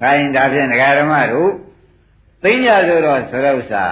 [0.00, 1.50] ခိုင်းဒါဖြင့်ဒကာဓမ္မတို့
[2.42, 3.84] သိညာဆိုတော့ဆိုတော့ဥစ္စာ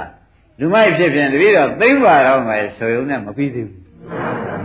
[0.60, 3.80] လူမိုက်ဖြစ်ဖြင့်တပည့်တော်သိမ့်ပါတော့မယ်ဆိုရုံနဲ့မပြီးသေးဘူး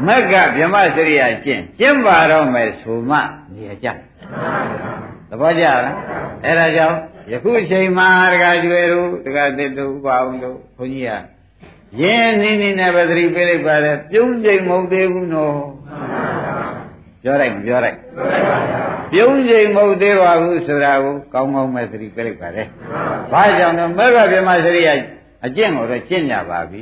[0.05, 3.17] မက်ကဗြဟ္မစရိယကျင့်ကျင့်ပါတော့မယ်ဆိုမှ
[3.53, 3.87] နေရကြ
[5.29, 5.81] သဘောကျလား
[6.45, 6.97] အဲဒါကြောင့်
[7.31, 15.57] ယခုအချိန်မှာဒကာကျွယ်တို့ဒကာသစ်တို့ဥပအောင်တို့ဘုန်းကြီးကရင်းနေနေနဲ့ပဲသတိပေးလိုက်ပါတယ်ပြုံးချိန်မဟုတ်သေးဘူးနော်
[17.23, 17.97] ပြောလိုက်မပြောလိုက်
[19.11, 22.67] ပြုံးချိန်မဟုတ်သေးပါဘူးဆိုတာကိုကောင်းကောင်းပဲသတိပေးလိုက်ပါတယ်
[23.31, 24.89] ဘာကြောင့်လဲမေဃဗြဟ္မစရိယ
[25.45, 26.81] အကျင့်ကိုတော့ကျင့်ကြပါပြီ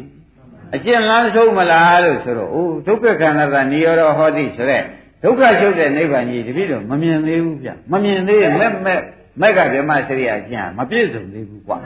[0.76, 4.84] အကျင့်လမ်းဆုံးမလားလို့ဆိုတော့အိုးဒုက္ခခန္ဓာကနိရောဓဟောတိဆိုတဲ့
[5.26, 9.00] ဒုက္ခချုပ်တဲ့နိဗ္ဗာန်ကြီးတပည့်တော်မမြင်သေးဘူးဗျမမြင်သေးရင်မဲ့မဲ့
[9.42, 11.78] မက်ကဗြဟ္မစရိယကျင့်မပြည့်စုံသေးဘူးကွာ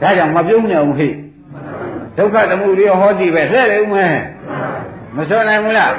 [0.00, 1.08] ဒါကြောင့်မပြုံးနေအောင်ဟိ
[2.16, 4.16] ဒုက္ခတမှုတွေဟောတိပဲလှဲ့လေဦးမယ်
[5.16, 5.92] မဆိုနိုင်ဘူးလား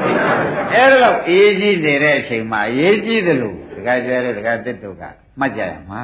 [0.74, 5.04] အဲ့ဒါတော့အေးကြီးနေတဲ့အချိန်မှာအေးကြီးတယ်လို့တခါကျတဲ့တခါတစ်တုက
[5.40, 6.02] မှတ်ကြရမှာ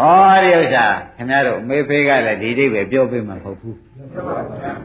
[0.00, 0.06] ဩ
[0.42, 0.86] ဒီဥစ္စာ
[1.16, 3.76] ခင်ဗျားတို့အမေဖေးကလည်းဒီအိဗယ်ပြောပေးမှာမဟုတ်ဘူး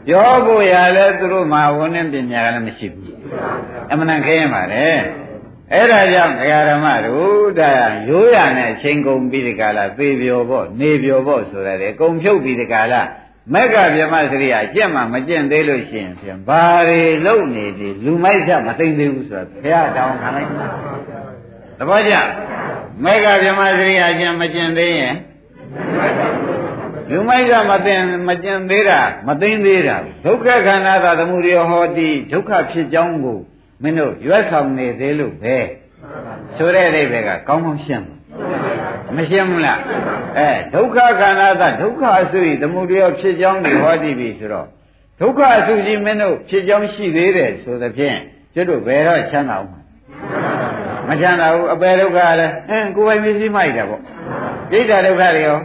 [0.06, 3.14] ပြောဖို့ရလဲသူတို့မှာဝန်းနဲ့ပညာကလည်းမရှိဘူး
[3.90, 4.86] အမှန်တန်ခဲရင်ပါလေ
[5.72, 7.70] အဲ့ဒါကြောင့်ဒကာဓမ္မတို့ဒါ
[8.08, 13.02] ရိုးရနဲ့အချိန်ကုန်ပြီးဒီကလာသေပြောပေါ့နေပြောပေါ့ဆိုရတယ်ကုံဖြုတ်ပြီးဒီကလာ
[13.52, 20.48] မက်ကဗြဟ္မစရိယအကျင့်မှမကျင့်သေးလို့ရှိရင်ဖြင့်ဘာတွေလုံနေသည်လူမိုက်ချက်မသိသေးဘူးဆိုတော့ဘုရားတောင်းခံလိုက်
[21.78, 22.14] သဘောကျ
[23.04, 25.16] မက်ကဗြဟ္မစရိယအကျင့်မကျင့်သေးရင်
[27.10, 27.94] လူမိုက်ကမသိ
[28.28, 33.38] မကျင့်သေးတာမသိသေးတာဒုက္ခခန္ဓာသာသမှုရဟောတိဒုက္ခဖြစ်ကြောင်းကို
[33.82, 35.56] မင်းတို့ရွတ်ဆောင်နေသေးလို့ပဲ
[36.56, 38.06] ဆိုတဲ့အိဗေကကောင်းကောင်းရှင်း
[39.16, 39.80] မရှင်းဘူးလား
[40.38, 44.66] အဲဒုက္ခခန္ဓာသဒုက္ခအစုဤသမုဒယဖြစ်ကြောင်းတွေဟောတည်ပြီဆိုတော့
[45.20, 48.18] ဒုက္ခအစုကြီးမင်းတို့ဖြစ်ကြောင်းရှိသေးတယ်ဆိုသဖြင့်
[48.54, 49.85] ကျွတ်တို့ဘယ်တော့ချမ်းသာအောင်
[51.08, 54.00] မချမ်းသာဘူးအပယ်ဒုက္ခလည်းအင်းကိုယ်ပိုင်မရှိမှိုက်တာပေါ့
[54.70, 55.58] ဒိဋ္ဌဒုက္ခတွေရော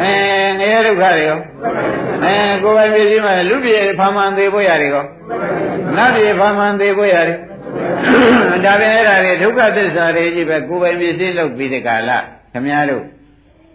[0.00, 1.38] အင်းငရဲဒုက္ခတွေရော
[2.24, 5.04] အင်းကိုယ်ပိုင်မရှိမှလူပြေဖာမှန်သေးဖို့ရတယ်ရော
[5.96, 7.38] နတ်ပြေဖာမှန်သေးဖို့ရတယ်
[8.64, 12.10] ဒါပင်အဲ့ဒါတွေဒုက္ခသစ္စာတွေကြီးပဲကိုယ်ပိုင်မရှိလို့ပြီးတဲ့ကာလ
[12.52, 13.04] ခမည်းတော်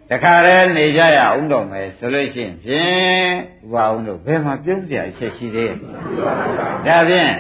[0.09, 3.34] တခါတည်းနေကြရအောင်တော့မယ်ဆိုလို့ရှိရင်ဖြင့်
[3.72, 5.76] ဘာအောင်လို့ဘယ်မှာပြုံးစရာအချက်ရှိသေးလဲ
[6.88, 7.32] ဒါဖြင့်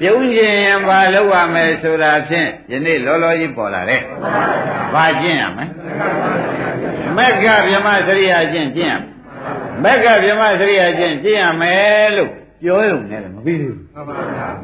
[0.00, 4.00] ပြုံးခြင်းဘာလုပ်ရမယ်ဆိုတာဖြင့်ယနေ့လောလောကြီးပေါ်လာတဲ့
[4.94, 5.66] ဘာကျင့်ရမလဲ
[7.16, 8.94] မက္ခဗြဟ္မစရိယာကျင့်ကျင့်ရ
[9.84, 12.30] မက္ခဗြဟ္မစရိယာကျင့်ကျင့်ရမယ်လို့
[12.62, 13.78] ပြောရုံနဲ့လည်းမပြီးဘူး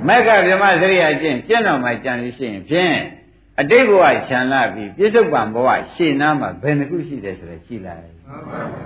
[0.08, 2.96] မက္ခဗြဟ္မစရိယာကျင့်ကျင့်တော်မှကြံလို့ရှိရင်ဖြင့်
[3.60, 8.02] အတိတ်ဘဝခြံလာပြီးပြစ္ဆုတ်ပံဘဝရှေ့နားမှာဘယ်နှခုရှိတယ်ဆိုတော့ကြည်လိုက်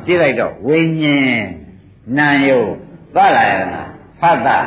[0.06, 1.44] ကြည်လိုက်တော့ဝိညာဉ်
[2.18, 2.60] နာယု
[3.14, 3.82] သလာယနာ
[4.20, 4.58] ဖတ်တာ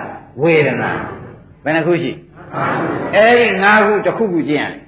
[0.41, 0.91] ဝေဒနာ
[1.63, 2.11] ဘယ်နှခုရှိ
[3.15, 4.83] အဲ့ဒီ၅ခုတစ်ခုခုကျင့်ရတယ်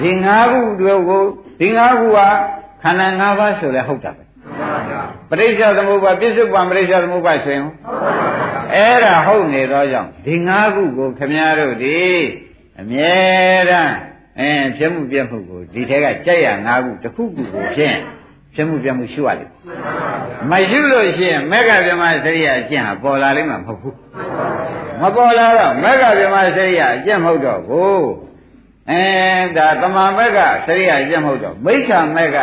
[0.00, 1.22] ဒီ၅ခုတို့ကို
[1.60, 2.18] ဒီ၅ခုက
[2.82, 4.22] ခန္ဓာ၅ပါးဆိုလဲဟုတ်တာပဲ
[5.30, 7.66] ပရိစ္ဆေသမုပ္ပါပြစ္ဆုတ်ပံပရိစ္ဆေသမုပ္ပါဆိုရင်
[8.74, 11.98] အဲ့ဒါဟုတ်နေသောကြောင့်ဒီ၅ခုကိုခမည်းတော်ဒီ
[12.80, 13.16] အမြဲ
[13.70, 13.94] တမ်း
[14.38, 17.98] အဲဖြစ်မှုပြက်မှုကိုဒီထဲကကြက်ရ၅ခုတစ်ခုခုကိုဖြင့်
[18.57, 19.51] ဖြစ်မှုပြက်မှုရှုရလိမ့်
[20.51, 23.97] မရှုလို့ရှိရင်မေဃဗြဟ္မစရိယအကျင့်ဟာပေါ်လာလိမ့်မှာမဟုတ်ဘူး
[25.01, 28.07] မပေါ်လာတော့မေဃဗြဟ္မစရိယအကျင့်မဟုတ်တော့ဘူး
[28.89, 29.03] အဲ
[29.57, 32.37] ဒါတမန်မေဃစရိယအကျင့်မဟုတ်တော့မိစ္ဆာမေဃ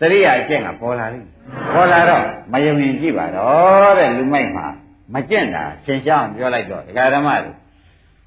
[0.00, 1.28] စရိယအကျင့်ကပေါ်လာလိမ့်
[1.74, 4.66] ပေါ်လာတော့မယုံရင်ကြည့်ပါတော့တဲ့လူမိုက်မှာ
[5.14, 7.56] မကျင့်တာသင်ကြောင်းပြောလိုက်တော့ဒကာဓမ္မတို့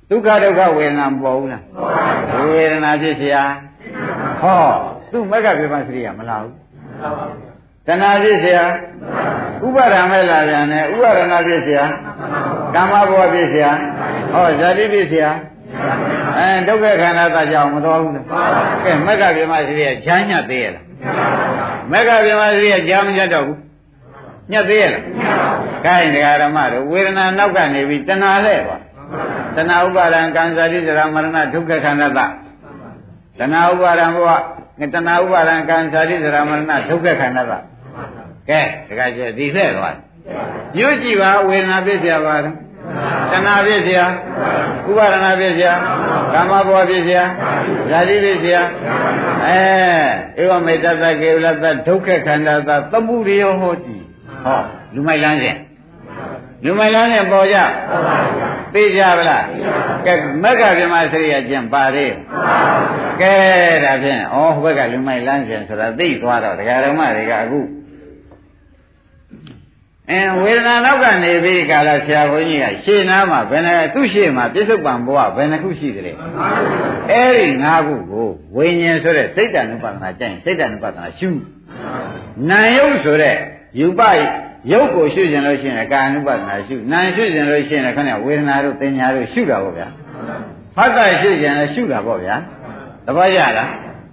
[0.10, 1.64] ဒုက္ခဒုက္ခဝေဒနာမပေါ်ဘူးလား
[2.54, 3.38] ဝေဒနာဖြစ်เสีย
[4.41, 4.62] ဟော
[5.12, 6.54] သူ့မက္ခပြမစရိယမလာဘူး
[7.88, 8.60] တဏှာဖြစ်เสีย
[9.66, 11.82] ဥပါဒံမဲ့လာပြန်တယ်ဥပါဒနာဖြစ်เสีย
[12.74, 13.68] ကာမဘဝဖြစ်เสีย
[14.32, 15.26] ဟောဇာတိဖြစ်เสีย
[16.38, 18.26] အဲဒုက္ခခန္ဓာသာကြောင့်မတော်ဘူးလား
[18.84, 20.84] ကဲမက္ခပြမစရိယဈာညတ်သေးရလား
[21.91, 23.60] မက္ခပြမစရိယဈာမညတ်တော့ဘူး
[24.51, 25.04] ညတ်သေးရလား
[25.86, 28.78] ခိုင်းတရားဓမ္မတို့ဝေဒနာနောက်ကနေပြီးတဏှာလဲပါ
[29.56, 34.30] တဏှာဥပါဒံကံဇာတိဇရာမရဏဒုက္ခခန္ဓာတတဏှာဥပါဒံဘဝ
[34.93, 37.54] တဏှာဥပါဒံကံဇာတိဇရာမရဏဒုက္ခခန္ဓာတ
[38.49, 39.95] ကဲတခါကျဒီလှဲ့သွား
[40.78, 42.56] ညွတ်ကြည့်ပါဝေဒနာဖြစ်เสียပါတော့
[43.32, 44.01] တဏှာဖြစ်เสีย
[44.89, 45.70] ဥပါဒနာဖြစ်เสีย
[46.34, 47.22] ကာမဘဝဖြစ်เสีย
[47.89, 48.58] ဇာတိဖြစ်เสีย
[49.47, 53.95] အဲဧဝမေတ္တသကေဝလတ္တဒုက္ခခန္ဓာသသမှုရိယောဟောတိ
[54.43, 54.60] ဟော
[54.93, 55.58] လူမိုက်လန်းစဉ်
[56.65, 57.59] လူမိုက်လန်းစဉ်ပေါ်ကြ
[58.75, 59.45] သိကြဗလား
[60.07, 62.15] ကဲမက္ခဗြဟ္မစရိယကျင့်ပါသေး
[63.21, 63.35] ကဲ
[63.85, 67.61] ဒါဖြင့်ဩဟိုဘက်ကလူမိုက်လန်းစဉ်ဆိုတာသိသွားတော့ဒကာဓမ္မတွေကအခု
[70.11, 76.17] အဲဝေဒနာနောက်ကနေပြီးကာလဆရာဘုန်းကြီးကရှင်းနာမှာဘယ်နှသူ့ရှေ့မှာပြစ္ဆုတ်ပံဘဝဘယ်နှခုရှိတယ်
[77.11, 81.29] အဲ့ဒီ၅ခုကိုဝိညာဉ်ဆိုတဲ့စိတ်တ ानु ပဒနာကျင့်စိတ်တ ानु ပဒနာရှု
[82.51, 83.37] နာယုတ်ဆိုတဲ့
[83.79, 84.01] ယူပ
[84.73, 89.89] ရုပ်ကိုရှုကျင်လို့ရှိရင်ကာ ानु ပဒနာရှုနာရှုကျင်လို့ရှိရင်ခဏဝေဒနာတို့သင်ညာတို့ရှုတာပေါ့ဗျာ
[90.77, 92.37] ဖတ်တာရှုကျင်လည်းရှုတာပေါ့ဗျာ
[93.07, 93.69] တပည့်ရလား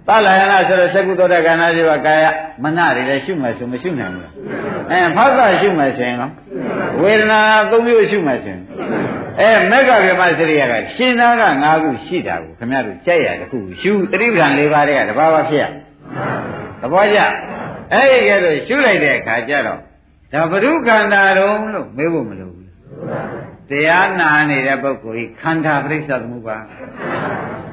[0.08, 2.24] သလယနာဆိုတော့သက္ကုသောတကနာဇေဝကာယ
[2.62, 4.32] မနတွေလည်းရှုမှဆိုမရှုနိုင်ဘူးလား
[4.90, 6.30] အဲဖောက်တာရှုမှဆိုရင်ကော
[7.02, 7.40] ဝေဒနာ
[7.70, 8.62] သုံးမျိုးရှုမှဆိုရင်
[9.40, 15.64] အဲမက္ခဗြဟ္မစရိယကရှင်သားက၅ခုရှိတာကိုခင်ဗျားတို့ကြိုက်ရတခုရှုတတိပ္ပံ၄ပါးတည်းကတဘာဝဖြစ်ရ
[16.80, 17.18] သဘောကျ
[17.92, 19.80] အဲ့ဒီကဲတော့ရှုလိုက်တဲ့အခါကျတော့
[20.32, 22.66] ဒါဘ ᱹ ခန္ဓာတုံးလို့မေးဖို့မလိုဘူး
[23.70, 26.56] တရားနာနေတဲ့ပုဂ္ဂိုလ်ဤခန္ဓာပရိစ္ဆသမုပ္ပါ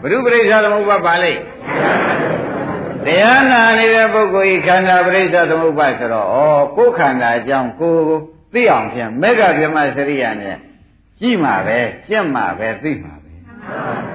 [0.01, 1.41] ဘ ᱹ ပရိစ္ဆသမုပ္ပါပါလိမ့်
[3.05, 6.35] တရားနာနေတဲ့ပုဂ္ဂိုလ်ဤခန္ဓာပရိစ္ဆသမုပ္ပါဆိုတော့ဩ
[6.77, 7.97] ကိုယ်ခန္ဓာအကြောင်းကို
[8.53, 10.57] သိအောင်ဖြင့်မေဃဗြဟ္မစရိယာနဲ့
[11.19, 13.31] ကြည့်မှာပဲရှင်းမှာပဲသိမှာပဲ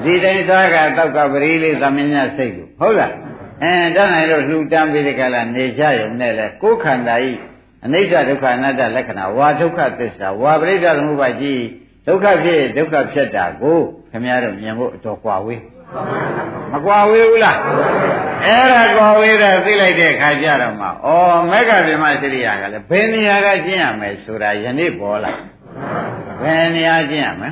[0.04, 3.12] ဒီတိုင်းသားကတောက်ကပရိလေးသမင်းညစိတ်လို့ဟုတ်လား
[3.62, 7.30] အဲတတ်နိုင်လို့လှူတန်းပြီးဒီကလာနေကြရုံနဲ့လေကိုယ်ခန္ဓာဤ
[7.84, 11.62] အနိစ္စဒုက္ခအနတ္တလက္ခဏာဝါဒုက္ခသစ္စာဝါပရိစ္ဆသမုပ္ပါကြီး
[12.06, 13.78] ဒုက္ခဖြစ်ဒုက္ခဖြစ်တာကို
[14.10, 15.62] ခင်ဗျားတို့မြင်ဖို့အတော်ကွာဝေး
[16.72, 17.58] မကွာဝေးဘူးလား
[18.44, 20.90] အဲ့ဒါကွာဝေးတာသိလိုက်တဲ့အခါကျတော့မှဩ
[21.50, 25.32] မက္ခဗြဟ္မစရိယာကလည်းဘယ်နေရာကကျင့်ရမယ်ဆိုတာယနေ့ပေါ်လာ
[26.42, 27.50] ဘယ်နေရာကျင့်ရမလဲ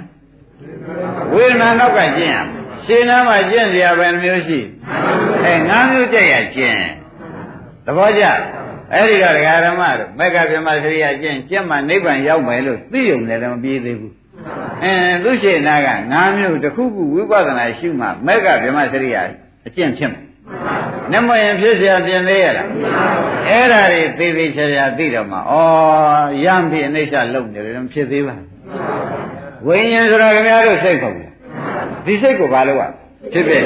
[1.35, 4.61] ဝေဒနာနောက်ကကျင့်ရမယ်ရှင်နာမှာကျင့်စရာဘယ်နှမျိုးရှိ
[5.45, 6.81] အဲငါးမျိုးကြက်ရကျင့်
[7.87, 8.25] သဘောကျ
[8.94, 14.14] အဲ့ဒီတော့ဒကာဓမ္မတို့မက္ခဗြဟ္မစရိယာကျင့်ကျင့်မှနိဗ္ဗာန်ရောက်မယ်လို့သိုံလည်းမပြေးသေးဘူး
[14.84, 14.94] အဲ
[15.24, 19.22] သူရှိနာကငါးမျိုးတစ်ခုခုဝိပဿနာရှုမှမက္ခဗြဟ္မစရိယာ
[19.68, 20.22] အကျင့်ဖြစ်မှာ
[21.12, 22.68] နမယင်ဖြစ်เสียပြင်သေးရလား
[23.48, 25.42] အဲ့ဒါတွေသေသေးချာချာသိတော့မှဩ
[26.46, 28.36] ရံဖြစ်အိဋ္ဌလုံနေတယ်မဖြစ်သေးပါ
[29.68, 31.14] ဝိညာဉ်ဆိုတာခင်ဗျားတို့စိတ်ပေါ့
[32.06, 32.88] ဒီစိတ်ကိုဘာလို့ ਆ
[33.34, 33.64] ဖြစ်ဖြစ်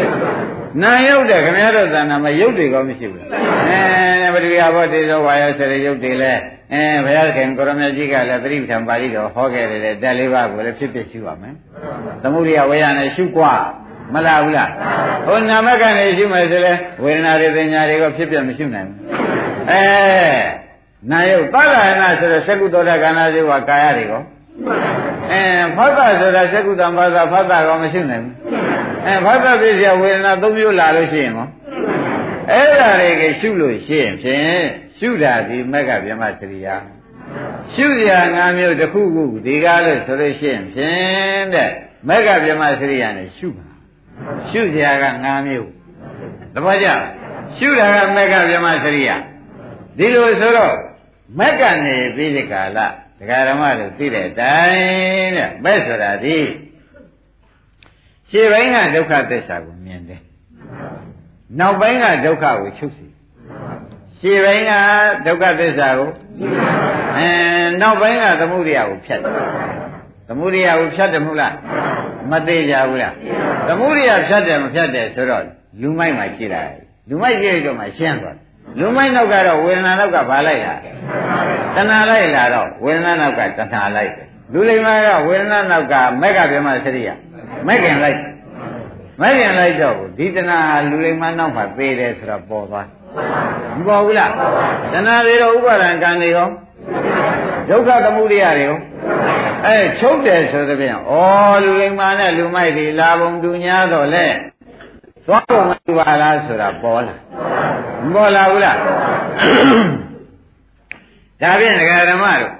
[0.81, 3.23] နာရုပ်တဲ့ခင်ဗျားတို့သဏ္ဍာန်မှာရုပ်တွေကောမရှိဘူး
[3.69, 6.33] အဲပရိယာဘောတေဇောဝါယောဆရရုပ်တွေလဲ
[6.73, 11.53] အဲဘုရားခင်ကိုရမကြီးကလည်းသတိပဋ္ဌာန်ပါဠိတော်ဟောခဲ့တယ်တက်လေးပါးကိုလည်းဖြစ်ဖြစ်ရှုရမယ်
[12.23, 13.53] သမုဒိယဝေယနဲ့ရှုกว่า
[14.13, 14.69] မလားဘူးလား
[15.27, 16.73] ဟိုနာမကနေရှုမယ်ဆိုလဲ
[17.03, 18.97] ဝေဒနာတွေပညာတွေကိုဖြစ်ဖြစ်မရှုနိုင်ဘူး
[19.71, 19.83] အဲ
[21.11, 24.21] နာယုတ်သလဟနာဆိုတော့သက္ကုသောတကနာဇေဝကာယတွေကို
[25.31, 25.41] အဲ
[25.75, 28.58] ဖောက်တာဆိုတာသက္ကုတံဘာသာဖောက်တာကောမရှုနိုင်ဘူး
[29.05, 31.47] အဲဖောက်တာဖြစ်เสียဝေဒနာသုံးမျိုးလာလို့ရှိရင်ကော
[32.51, 34.63] အဲ့ဒါတွေကရှုလို့ရှိရင်ဖြင့်
[34.97, 36.75] ရှုတာဒီမက်ကဗြဟ္မစရိယာ
[37.73, 41.71] ရှုရငါမျိုးတစ်ခုခုဒီကားလို့ဆိုလို့ရှိရင်ဖြင့်တဲ့
[42.07, 43.65] မက်ကဗြဟ္မစရိယာနဲ့ရှုပါ
[44.49, 45.69] ရှုစရာက၅မျိုး
[46.53, 46.87] သဘောကျ
[47.57, 49.09] ရှုတာကမက်ကဗြဟ္မစရိယ
[49.97, 50.75] ဒီလိုဆိုတော့
[51.39, 52.79] မက်ကနေပြီးဒီကာလ
[53.19, 56.37] ဒကာဓမ္မတို့သိတဲ့အတိုင်းတဲ့မက်ဆိုတာဒီ
[58.30, 60.20] ရှေ့ပိုင်းကဒုက္ခသစ္စာကိုမြင်တယ်
[61.58, 63.06] နောက်ပိုင်းကဒုက္ခကိုချုပ်စီ
[64.18, 64.72] ရှေ့ပိုင်းက
[65.26, 66.10] ဒုက္ခသစ္စာကို
[67.16, 67.28] အဲ
[67.80, 69.34] နောက်ပိုင်းကသမုဒိယကိုဖြတ်တယ်
[70.28, 71.54] သမုဒိယကိုဖြတ်တယ်မဟုတ်လား
[72.30, 73.14] မသေးကြဘူးလား
[73.68, 75.44] သမုဒိယဖြတ်တယ်မဖြတ်တယ်ဆိုတော့
[75.80, 76.74] လူမိုက်မှကြည့်လိုက်
[77.08, 78.44] လူမိုက်ကြည့်လိုက်တော့မှရှင်းသွားတယ်
[78.78, 80.74] လူမိုက်နောက်ကတော့ဝေဒနာနောက်ကဘာလိုက်လာ
[81.74, 87.08] တဏှာလိုက်လာတော့ဝေဒနာနောက်ကတဏှာလိုက်တယ်လူလိမ္မာကဝေဒနာနောက်ကမက်ကပြမစရိယ
[87.66, 88.18] မက်ကင်လိုက်
[89.20, 90.58] မက်ကင်လိုက်တော့ဒီတဏှာ
[90.90, 92.86] လူလိမ္မာနောက်မှာသေးတယ်ဆိုတော့ပေါ်သွား
[93.76, 94.30] မပေါ်ဘူးလား
[94.92, 96.48] တဏှာတွေတော့ဥပါဒံကံတွေရော
[97.68, 98.76] ဒုက္ခသမုဒိယတွေရော
[99.66, 101.12] အဲချုပ်တယ်ဆိုတဲ့ပြန်ဩ
[101.64, 104.26] လူလိမ္မာနဲ့လူမိုက်တွေလာပုံတူညာတော့လေ
[105.26, 107.14] သွားပုံမတူပါလားဆိုတာပေါ်လာ
[108.04, 108.76] မပေါ်လာဘူးလား
[111.42, 112.52] ဒါဖြင့်ဒကာဓမ္မတို့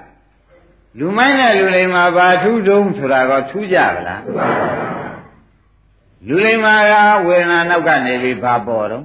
[0.99, 4.21] လူမိုင်းနဲ့လူလိမ္မာဘာထူးတုံးဆိုတာကထူးကြပါလား
[6.27, 6.93] လူလိမ္မာက
[7.27, 9.03] ဝေဒနာနောက်ကနေပြီးဘာပေါ်တော့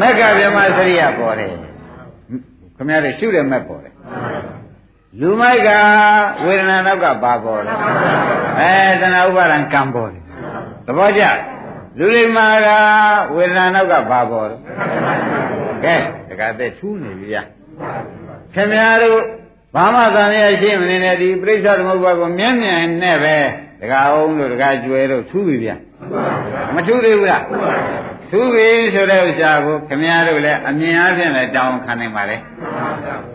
[0.00, 1.52] မက္ခဗြဟ္မစရိယပေါ်တယ်
[2.76, 3.94] ခင်ဗျားတို့ရှုတယ်မဲ့ပေါ်တယ်
[5.20, 5.70] လူမိုက်က
[6.44, 7.72] ဝေဒနာနောက်ကဘာပေါ်လဲ
[8.60, 10.22] အဲတဏှာဥပါဒံကံပေါ်တယ်
[10.86, 11.24] သဘောကျ
[11.98, 12.68] လူလိမ္မာက
[13.34, 14.56] ဝေဒနာနောက်ကဘာပေါ်လဲ
[15.84, 15.96] ကဲ
[16.28, 17.42] တခါတည်းထူးနေပြီဗျာ
[18.54, 19.20] ခင်ဗျားတို့
[19.74, 23.36] ဘာမှသံရရှိမနေနဲ့ဒီပြိဿသမုပ္ပါကိုမြဲမြံနဲ့ပဲ
[23.80, 25.70] တကားအောင်လို့တကားကျွဲလို့ထူးပြီဗျ
[26.74, 27.44] မထူးသေးဘူးလား
[28.30, 32.36] ထူးပြီဆိုတဲ့ဥစ္စာကိုခမည်းတော်လည်းအမြင်အားဖြင့်လည်းတောင်းခံနိုင်ပါလေ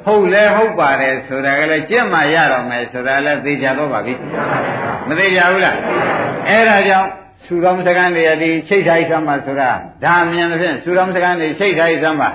[0.06, 4.14] ဟုတ်လဲဟုတ်ပါတယ်ဆိုတာကလည်းကြက်မှရတော့မယ်ဆိုတာလည်းသိကြတော့ပါပြီ
[5.08, 5.76] မသိကြဘူးလား
[6.48, 7.10] အဲ့ဒါကြောင့်
[7.46, 9.70] ဆူတော်စကန်းတွေဒီချိတ်ထိုက်သမ်းပါဆိုတာ
[10.04, 12.30] ဒါအမြင်ဖြင့်ဆူတော်စကန်းတွေချိတ်ထိုက်သမ်းပါ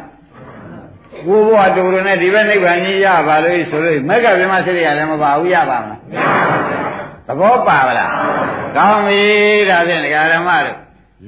[1.27, 6.01] ဘိုးဘွားတူတူနဲ့ဒီဘက်နိဗ္ဗာန်ကြီးရပါလို့ဆိုလို့မက်ကပြမစိရိယလည်းမပါဘူးရပါမလား
[7.27, 8.11] သဘောပါဗလား
[8.77, 9.23] ကောင်းပြီ
[9.71, 10.79] ဒါဖြင့်ဒကာဓမ္မတို့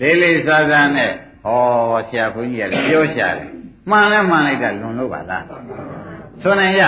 [0.00, 1.10] လေးလေးစားစားနဲ့
[1.44, 3.48] ဟောဆရာဘုန်းကြီးကလည်းပြောရှာတယ်
[3.90, 5.44] မှန်လဲမှန်လိုက်တာလွန်လို့ပါလား
[6.42, 6.82] ဆိုနိုင်ရ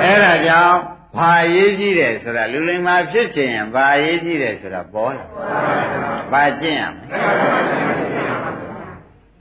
[0.00, 0.78] အဲ့ဒါကြောင့်
[1.16, 5.24] ဘာရေးကြည့်တယ်ဆိုတာလူလိမ္မာဖြစ်ခြင်းရင်ဘာရေးကြည့်တယ်ဆိုတာပေါ်လာ
[6.32, 8.17] ဘာကျင့်ရမလဲ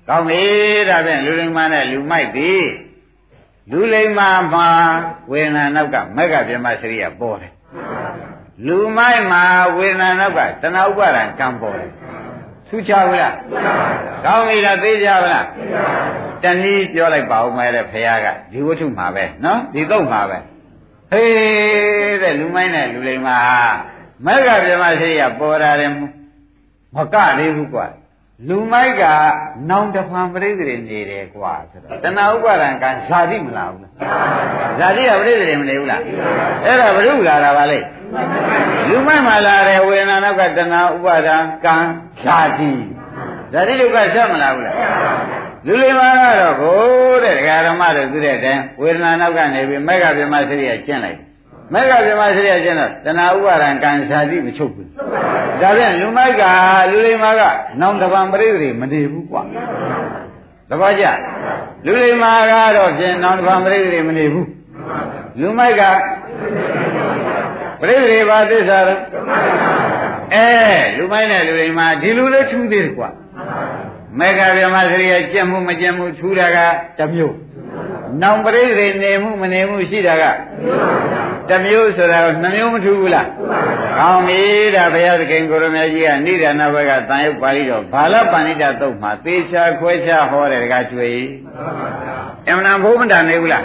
[0.08, 0.42] ကောင်းပြီ
[0.90, 2.52] ဒါဖြင့်လူလိမ္မာနဲ့လူမိုက်ပြီ
[3.72, 4.68] လူလိမ္မာမှာ
[5.32, 7.54] ဝေဒနာနောက်ကမက်ကပြမစရိယပေါ်တယ်
[8.66, 9.44] လူမိုက်မှာ
[9.78, 11.92] ဝေဒနာနောက်ကတဏှာဥပါဒံကံပေါ်တယ်
[12.68, 13.36] ထူးခြားဘူးလား
[14.26, 15.46] ကောင်းပြီလားသိကြပါလား
[16.44, 20.38] တဏှီပြောလိုက်ပါဦးမယ်တဲ့ဖခင်ကဒီဝတ္ထုမှာပဲနော်ဒီတော့မှာပဲ
[21.12, 23.38] ဟေးတဲ့လူမိုင်းနဲ့လူလိမ္မာ
[24.26, 25.92] မက်ကပြမရှိရပေါ်တာတယ်
[26.96, 27.86] မကသေးဘူးကွာ
[28.46, 29.04] လူမိုက်က
[29.70, 33.94] နောင်တဖန်ပြိဿတွေနေတယ်ကွာဆိုတော့တဏှာဥပါဒံကံဇာတိမလားဘူးလား
[34.80, 36.02] ဇာတိကပြိဿတွေမနေဘူးလား
[36.66, 37.80] အဲ့ဒါဘုရုလာတာပါလေ
[38.90, 41.76] လူမိုက်မှာလာတယ်ဝေဒနာနောက်ကတဏှာဥပါဒံကံ
[42.24, 42.72] ဇာတိ
[43.54, 44.76] ဇာတိဒုက္ခဆက်မလားဘူးလား
[45.66, 51.20] လူလိမ္မာကတော့ဘိုးတဲ့ဒကာဓမ္မတို့သူတဲ့တည်းဝေဒနာနောက်ကနေပြီးမက္ခဗြဟ္မစရိယကျင့်လိုက်
[51.74, 54.90] မက္ခဗြဟ္မစရိယကျင့်တော့တဏှာဥပါဒံကံဇာတိမချုပ်ဘူး
[55.62, 56.44] ဒါပြန်လူမိုက်က
[56.92, 57.42] လူလိမ္မာက
[57.82, 59.42] နောင်တပံပရိသေမတည်ဘူးကွာ
[60.70, 61.06] တပည့်ကြ
[61.86, 64.50] လူလိမ္မာကတော့ဖြင့်နောင်တပံပရိသေမနေဘူး
[65.40, 65.82] လူမိုက်က
[67.82, 69.02] ပရိသေဘာသစ္စာတော့
[70.34, 70.48] အဲ
[70.98, 73.10] လူမိုက်နဲ့လူလိမ္မာဒီလူလေးထူးသေးတယ်ကွာ
[74.20, 76.58] မေဃဗြဟ္မစရိယကြက်မှုမကြက်မှုထူတာက
[76.98, 77.36] တစ်မျိုး
[78.22, 83.28] နောင်ပရိသေနေမှုမနေမှုရှိတာကတစ်မျိုး ဆိုတာကနှမျိုးမထူဘူးလား
[83.98, 84.42] ကောင်းပြီ
[84.76, 91.10] ဒါဘုရားသခင်ကိုရမကြီးကဏိဒာနဘကတန်ရုပ်ပါဠိတော်ဘာလပဏိတသုတ်မှာသေချာခွဲခြားဟောတယ်တကားကျွေ
[92.48, 93.64] အမှန်ဘုမတာနေဘူးလား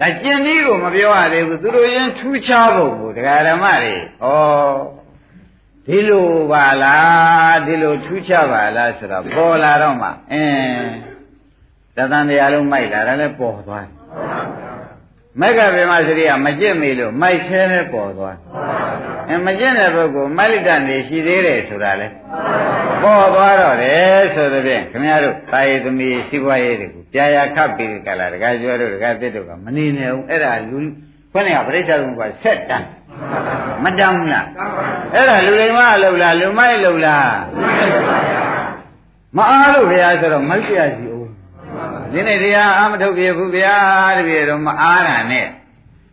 [0.00, 4.28] ဒါကျင်ကြီးကိုမပြောရသေးဘူးသူတို့ရင်ထူးခြားဖို့ကိုဒကာဓမ္မတွေဩ
[5.86, 10.88] ဒီလိုပါလားဒီလိုထူးခြားပါလားဆိုတော့ပေါ်လာတော့မှအင်း
[11.96, 13.86] တသံတရားလုံးမိုက်လာတယ်လည်းပေါ်သွား
[15.40, 18.36] မက္ကဗေမစရိယမကျင့်မိလို့မိုက်ခဲလည်းပေါ်သွား
[19.28, 22.06] အဲမကျင့်တဲ့ပုဂ္ဂိုလ်မလိတနေရှိသေးတယ်ဆိုတာလေ
[23.02, 30.78] ပေါ်သွားတော့တယ်ဆိုတဲ့ဖြင့်ခင်ဗျားတို့တာယေသမီးစီးပွားရေးတွေကိုကြာရခပ်ပြီးကြလားတခါကျွဲတို့တခါတစ်တို့ကမနေနဲ့ဘူးအဲ့ဒါလူ
[31.32, 32.86] ခွနဲ့ကပြိဿသုံးပါဆက်တန်း
[33.84, 34.46] မတမ်းဘူးလား
[35.14, 37.36] အဲ့ဒါလူလိမ္မာလှုပ်လားလူမိုက်လှုပ်လား
[39.36, 41.05] မအားလို့ဗျာဆိုတော့မိုက်ပြစီဦး
[42.12, 43.76] ဒီနေ့တရားအာမထုတ်ပြဘူးဗျာ
[44.18, 45.46] တပြည့်တော့မအားတာနဲ့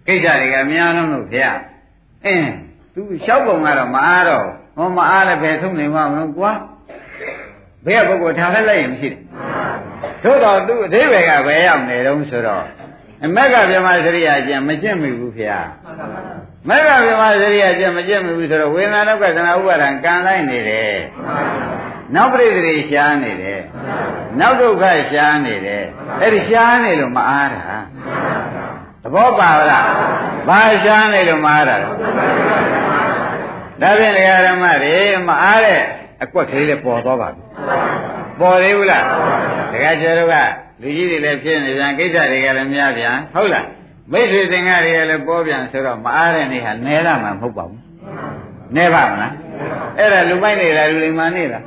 [0.07, 1.49] ကိစ္စတွေကများလုံးလို့ဗျာ
[2.25, 2.51] အင်း
[2.93, 4.45] သူလျှောက်ပုံကတော့မအားတော့
[4.77, 6.51] ဟောမအားလည်းပဲထုတ်နေမှာမလို့ကွာ
[7.85, 9.19] ဘယ်ကပုဂ္ဂိုလ်ထားလိုက်လိုက်ရင်မရှိဘူး
[10.23, 12.63] သို့တော့သူအသေးပဲကဘယ်ရောက်နေတုံးဆိုတော့
[13.25, 15.57] အမက်ကပြမစရိယာကျန်မကျင့်မိဘူးဗျာ
[16.69, 20.95] မက္ခဗြဟ္မစရိယကျင့်မကျင့်ဘူးဆိုတော့ဝေဒနာတော့ကသနာဥပါဒံကံလိုက်နေတယ်
[22.15, 23.61] နောက်ပရိသေရှားနေတယ်
[24.39, 25.83] နောက်ဒုက္ခရှားနေတယ်
[26.21, 27.61] အဲ့ဒီရှားနေလို့မအားတာ
[29.03, 29.87] သဘောပါလား
[30.47, 31.89] ဘာရှားနေလို့မအားတာဒါ
[33.99, 34.13] ဖြင့်
[34.47, 34.95] ဓမ္မတွေ
[35.27, 35.81] မအားတဲ့
[36.23, 37.41] အကွက်ကလေးလည်းပေါ်သွားပါပြီ
[38.39, 39.03] ပေါ်သေးဘူးလား
[39.71, 40.35] တခါကျတော့က
[40.81, 43.67] လူကြီးတွေလည်းဖြစ်နေပြန်ကိစ္စတွေကလည်းများပြန်ဟုတ်လား
[44.11, 47.81] မိတ်ဆွေသင်္ကတွေလည်းပေါ်ပြန်ဆိုတော့မအားတဲ့နေ့ဟာနဲရမှာမဟုတ်ပါဘူး
[48.75, 49.33] နဲပါမလား
[49.97, 51.63] အဲ့ဒါလူမိုက်နေလားလူလိမ္မာနေလား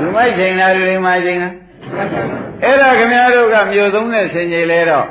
[0.00, 1.54] လူမိုက်ချိန်လားလူလိမ္မာချိန်လား
[2.62, 5.06] အဲ့ဒါခင်ဗျားတို့ကမြို့သုံးတဲ့ဆင်ကြီးလဲတော့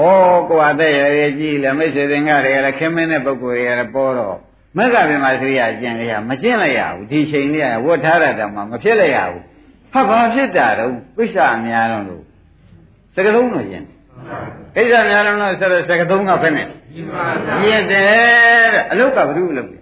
[0.00, 0.04] ဩ
[0.48, 4.36] ကိုယ်အသက်ရရကြီးလဲမိတ်ဆွေသင်္ကတွေလည်းခင်မင်းတဲ့ပုဂ္ဂိုလ်တွေလည်းပေါ်တော့
[4.76, 9.42] မက္ကဗေမစရိယကျင့်ရမကျင့်လိုက်ရဘူးဒီချိန်လေးကဝတ်ထားတာတောင်မှမဖြစ်လိုက်ရဘူး
[9.92, 12.22] ဟာဘာဖြစ်တာတော့ပိဿာများတော့လို့
[13.14, 13.86] စကလုံးတော့ကျင့်
[14.76, 16.64] ကိစ္စများလုံးတော့ဆိုတော့စကသုံးကဖက်နေ
[17.60, 19.78] ပြည့်တယ်တဲ့အလုတ်ကဘယ်သူလုပ်လဲ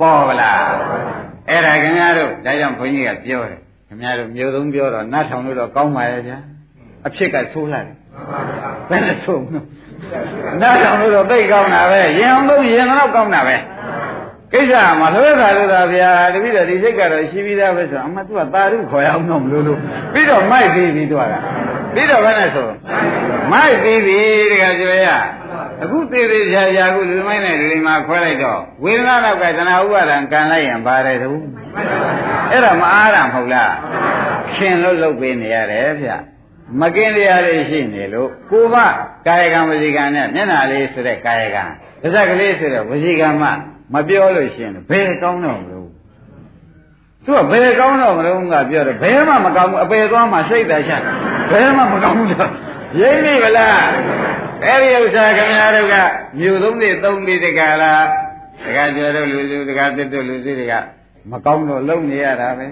[0.00, 0.58] ပေါ်ဗလား
[1.48, 3.58] အဲ့ဒါခင်ဗျားတို့ဒါကြောင့်ဘုန်းကြီးကပြောတယ်
[3.88, 6.38] ခင်ဗျားတို့မျိုးသုံးပြောတော့နတ်ထောင်လို့တော့ကောင်းပါရဲ့ဗျာ
[7.06, 7.96] အဖြစ်ကဆိုးလာတယ်
[8.88, 9.66] ဘယ်နဲ့ဆိုးမလို့
[10.60, 13.56] နတ်ထောင်လို့တော့သိကောင်းတာပဲရင်အောင်လို့ရင်တော့ကောင်းတာပဲ
[14.52, 19.78] ကိစ္စမှာလွဲတာလို့သာဗျာတပည့်တော်ဒီစိတ်ကတော့ရှိပြီးသားပဲဆိုအမှသူကတာရုခေါ်ရအောင်တော့မလို့လို့
[20.12, 21.38] ပြီးတော့မိုက်သေးပြီးတော့တာ
[21.94, 22.68] ပြီးတော့ဘယ်နဲ့ဆို
[23.52, 24.18] မိုက်သေးပြီ
[24.50, 25.08] တခါကျွေးရ
[25.82, 31.30] အခုသေးသေးချာချာအခုလူမိုင်းနဲ့လူလိမ္မာခွဲလိုက်တော့ဝေဒနာတော့ကတဏှာဥပါဒံကံလိုက်ရင်ပါတယ်သူ
[32.50, 33.72] အဲ့ဒါမအားတာမဟုတ်လား
[34.54, 36.10] ခင်လို့လုပ်ပေးနေရတယ်ဗျ
[36.80, 38.76] မကင်းတရားလေးရှိနေလို့ကိုမ
[39.26, 41.64] ကာယကံဝစီကံနဲ့မျက်နှာလေးဆိုတဲ့ကာယကံ
[42.02, 43.48] ပါဇက်ကလေးဆိုတဲ့ဝစီကံမှ
[43.92, 45.88] မပြောလို့ရှိရင်ဘယ်ကောင်းတော့မလို့
[47.24, 50.92] သူကဘယ်ကောင်းတော့မလို့ကပြောတယ်ဘယ်မှမကောင်းဘူးအပေသွားမှစိတ်တချ
[51.52, 52.50] ဘယ်မှမကောင်းဘူးတော့
[53.00, 53.80] ရင်းနေဗလား
[54.64, 55.94] အဲ့ဒီဥစ္စာခင်ဗျားတို့က
[56.38, 58.04] မြို့သုံးနေသုံးပြီးတကလား
[58.64, 60.74] တကကျော်တို့လူလူတကတစ်တို့လူစီတွေက
[61.30, 62.66] မကောင်းတော့လုံနေရတာပဲ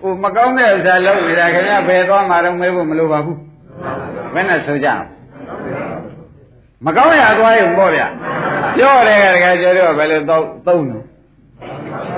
[0.00, 3.38] ဟိုမကောင်းတဲ့ဥစ္စာလုံနေတာခင်ဗျားဘယ်သွားမှတော့မေးဖို့မလိုပါဘူး
[4.34, 4.88] ဘယ်နဲ့ဆိုကြ
[6.86, 8.02] မကောင်းရသွားရုံပေါ့ဗျ
[8.76, 11.04] ပြောတယ်ကတကကျော်တို့ကဘယ်လိုသုံးသုံးလို့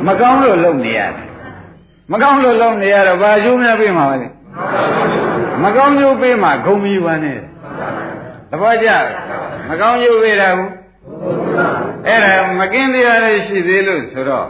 [0.07, 1.27] မကောင်းလို့လုံနေရတယ်
[2.13, 4.29] မကောင်းလို့လုံနေရတော့ဘာကျိုးများပြေးမှာပါလဲ
[5.63, 7.54] မကောင်းကျိုးပေးမှာဂုံမီဝမ်းနဲ့သ
[8.61, 8.89] ဘောကျ
[9.69, 10.71] မကောင်းကျိုးပေးတာဘူး
[12.07, 14.49] အဲ့ဒါမကင်းတရားလေးရှိသေးလို့ဆိုတော့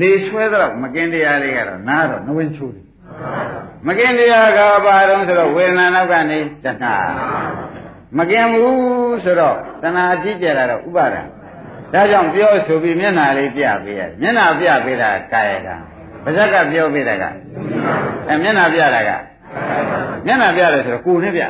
[0.00, 2.86] လေဆွဲတော့မကင်းတရားလေးကတော့နားတော့နဝင်ချိုးတယ်
[3.86, 6.94] မကင်းတရားကဘာတော့ဆိုတော့ဝေဒနာနောက်ကနေတဏှာ
[8.18, 11.22] မကင်းဘူးဆိုတော့တဏှာအကြီးကျယ်လာတော့ဥပါဒံ
[11.92, 15.74] ဒါကြောင့်ပြောဆိုပြီးမျက်နှာလေးပြပေးရတယ်မျက်နှာပြပေးတာကာယကံ
[16.24, 17.24] ပါဇက်ကပြောပေးတာက
[18.28, 19.10] အဲမျက်နှာပြတာက
[20.26, 21.42] မျက်နှာပြတယ်ဆိုတော့ကိုယ်နဲ့ပြ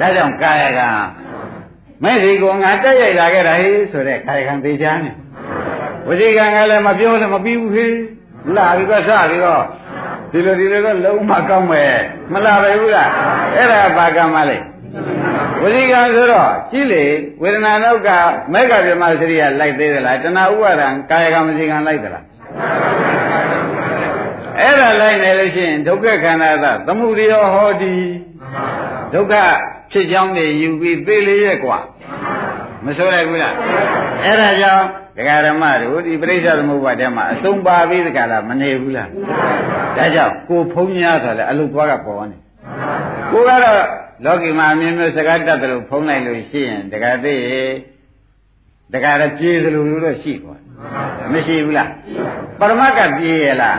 [0.00, 0.88] ဒါကြောင့်ကာယကံ
[2.02, 5.10] မဲ့ဒီကောငါတက်ရိုက်လာခဲ့တာဟေးဆိုတဲ့ကာယကံသိချာနေ
[6.08, 7.96] ဝစီကံကလည်းမပြောလည်းမပြီးဘူးဟေး
[8.56, 9.62] လာပြီးတော့စပြီးတော့
[10.32, 11.94] ဒီလိုဒီလိုတော့လုံးမကောင်းမယ်
[12.32, 13.10] မလာပဲဘူးလား
[13.56, 14.58] အဲ့ဒါဘာကံမလဲ
[15.62, 17.04] ဝစီကံဆိုတော့ကြည့်လေ
[17.42, 18.08] ဝေဒနာနောက်က
[18.52, 22.24] မေဃဗြဟ္မစရိယလိုက်သေးသလားတဏှာဥပါဒံကာယကံဝစီကံလိုက်သလား
[24.60, 27.94] အဲ့ဒါလိုက်နေလို့ရှိရင်ဒုက္ခခန္ဓာသသမှုရိယောဟောတိ
[29.14, 29.34] ဒုက္ခ
[29.90, 31.78] ဖြစ်ကြောင်းတွေယူပြီးသိလေရဲ့ကွာ
[32.84, 33.54] မဆိုလိုက်ဘူးလား
[34.24, 34.84] အဲ့ဒါကြောင့်
[35.16, 39.08] ဒကာရမတို့ဒီပြိဿသမုပ္ပါဒမှာအဆုံးပါပြီးဒကာလာမနေဘူးလား
[39.96, 42.36] ဒါကြောင့်ကိုဖုံးများဆိုလဲအလုသွားကပေါ်နေ
[43.32, 43.76] ကိုကတော့
[44.24, 47.40] လောကီမှာအမြင်မျိုးစကားတတ်တယ်လို့ဖုံးလိုက်လို့ရှိရင်ဒကာသေး
[48.92, 50.56] ဒကာရပြေးသလိုလိုတော့ရှိကွာ
[51.32, 51.90] မရှိဘူးလား
[52.60, 53.78] ပရမတ်ကပြေးရလား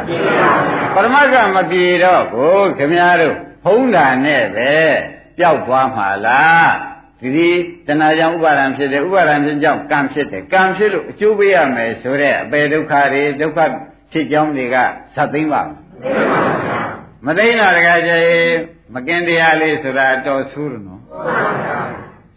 [0.95, 4.73] ပရမတ်ကမပြေးတော့ကိုခင်ဗျားတို့ဖုံးတာနဲ့ပဲ
[5.39, 6.73] ပျောက်သွားမှာလား
[7.21, 7.49] ဒီဒီ
[7.87, 13.59] တဏှာကြောင့်ဥပါဒံဖြစ်တယ်ဥပါဒံဖြစ်ကြောင့်ကံဖြစ်တယ်ကံဖြစ်လို့အကျိုးပေးရမယ်ဆိုတဲ့အပေဒုက္ခတွေဒုက္ခ
[14.11, 14.77] ဖြစ်ကြောင်းတွေက
[15.15, 15.61] ဇတ်သိမ့်ပါ
[17.25, 18.49] မသိမ့်တော့တခါကျရင်
[18.93, 21.01] မကင်းတရားလေးဆိုတာတော်ဆူးတယ်နော်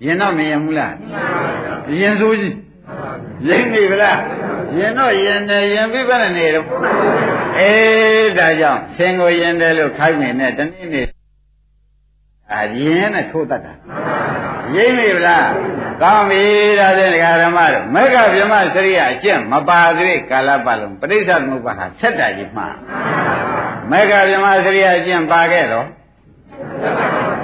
[0.04, 0.94] ရင်တော့မရင်ဘူးလား
[2.00, 2.56] ရင်ဆိုးကြီး
[3.48, 4.18] ရင်နေဗလား
[4.78, 6.66] ရင်တော့ရင်တယ်ရင်ပြီးပဲနေတော့
[7.58, 11.06] အေးဒါကြောင့်ဆင်ကိုရင်တယ်လို့ခိုင်းနေနဲ့တနေ့နေ့
[12.56, 13.72] အရင်နဲ့ထိုးတတ်တာ
[14.74, 15.48] ရိမ့်မိဗလား
[16.02, 16.42] ကောင်းပြီ
[16.78, 22.76] ဒါဖြင့်ဒကာဓမ္မတို့မေဃဗြဟ္မစရိယအကျင့်မပါသေးကာလပတ်လုံးပဋိစ္စသမုပ္ပါဟာဆက်တာကြီးမှား
[23.90, 25.86] မေဃဗြဟ္မစရိယအကျင့်ပါခဲ့တော့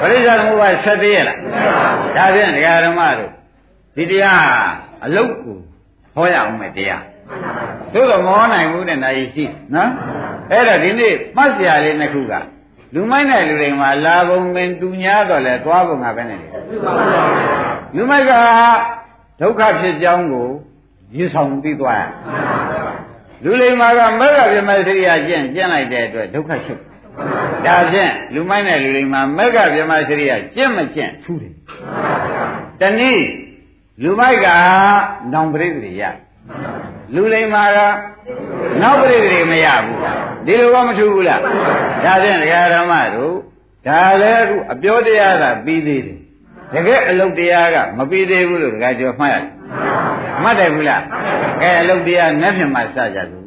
[0.01, 1.39] ပဋိစ္စသမုပ္ပါဆက်သေးရလား
[2.17, 3.31] ဒါဖြင့်ဒကာဓမ္မတို့
[3.97, 4.45] ဒီတရား
[5.05, 5.59] အလုတ်ကို
[6.15, 7.05] ဟောရအောင်မယ်တရား
[7.95, 9.45] သို့တော့မဟောနိုင်ဘူးတဲ့နိုင်ရှိ
[9.75, 9.91] နော်
[10.53, 12.35] အဲ့တော့ဒီနေ့မှတ်စရာလေးနှစ်ခုက
[12.95, 16.49] လူမိုက်တဲ့လူတွေမှာလာပုံပင်တူညာတော့လဲသွားပုံကပဲနဲ့လေ
[17.97, 18.33] လူမိုက်က
[19.41, 20.49] ဒုက္ခဖြစ်ကြောင်းကို
[21.17, 22.05] ယူဆောင်ပြီးသွားရ
[23.45, 26.81] လူလိမ္မာကမဂ္ဂဗြဟ္မစရိယကျင့်ကျင့်လိုက်တဲ့အတွက်ဒုက္ခချုပ်
[27.67, 31.55] ဒါဖြင့်လူမိုက်တဲ့လူလိမ္မာမဂ္ဂဗြဟ္မစရိယကျင့်မကျင့်ထူးတယ်
[32.81, 33.27] တနည်း
[34.03, 34.47] လူမိုက်က
[35.33, 36.03] နောင်ပရိသေရ
[37.15, 37.79] လူလိမ္မာက
[38.83, 39.99] နောက်ပရိသေမရဘူး
[40.49, 41.41] ဒီလိုကမထူးဘူးလား
[42.05, 43.35] ဒါဖြင့်ဒကာဓမ္မတို့
[43.87, 46.19] ဒါလည်းအခုအပြောတရားသာပြီးသေးတယ်
[46.75, 49.51] တကယ်အလုတ်တရားကမပြီးသေးဘူးလို့ဒကာကျော်မှတ်ရတယ်
[50.43, 51.03] မှတ်တယ်ဘူးလား
[51.61, 53.38] ကဲအလုတ်တရားနဲ့ဖြင့်မှစကြသူ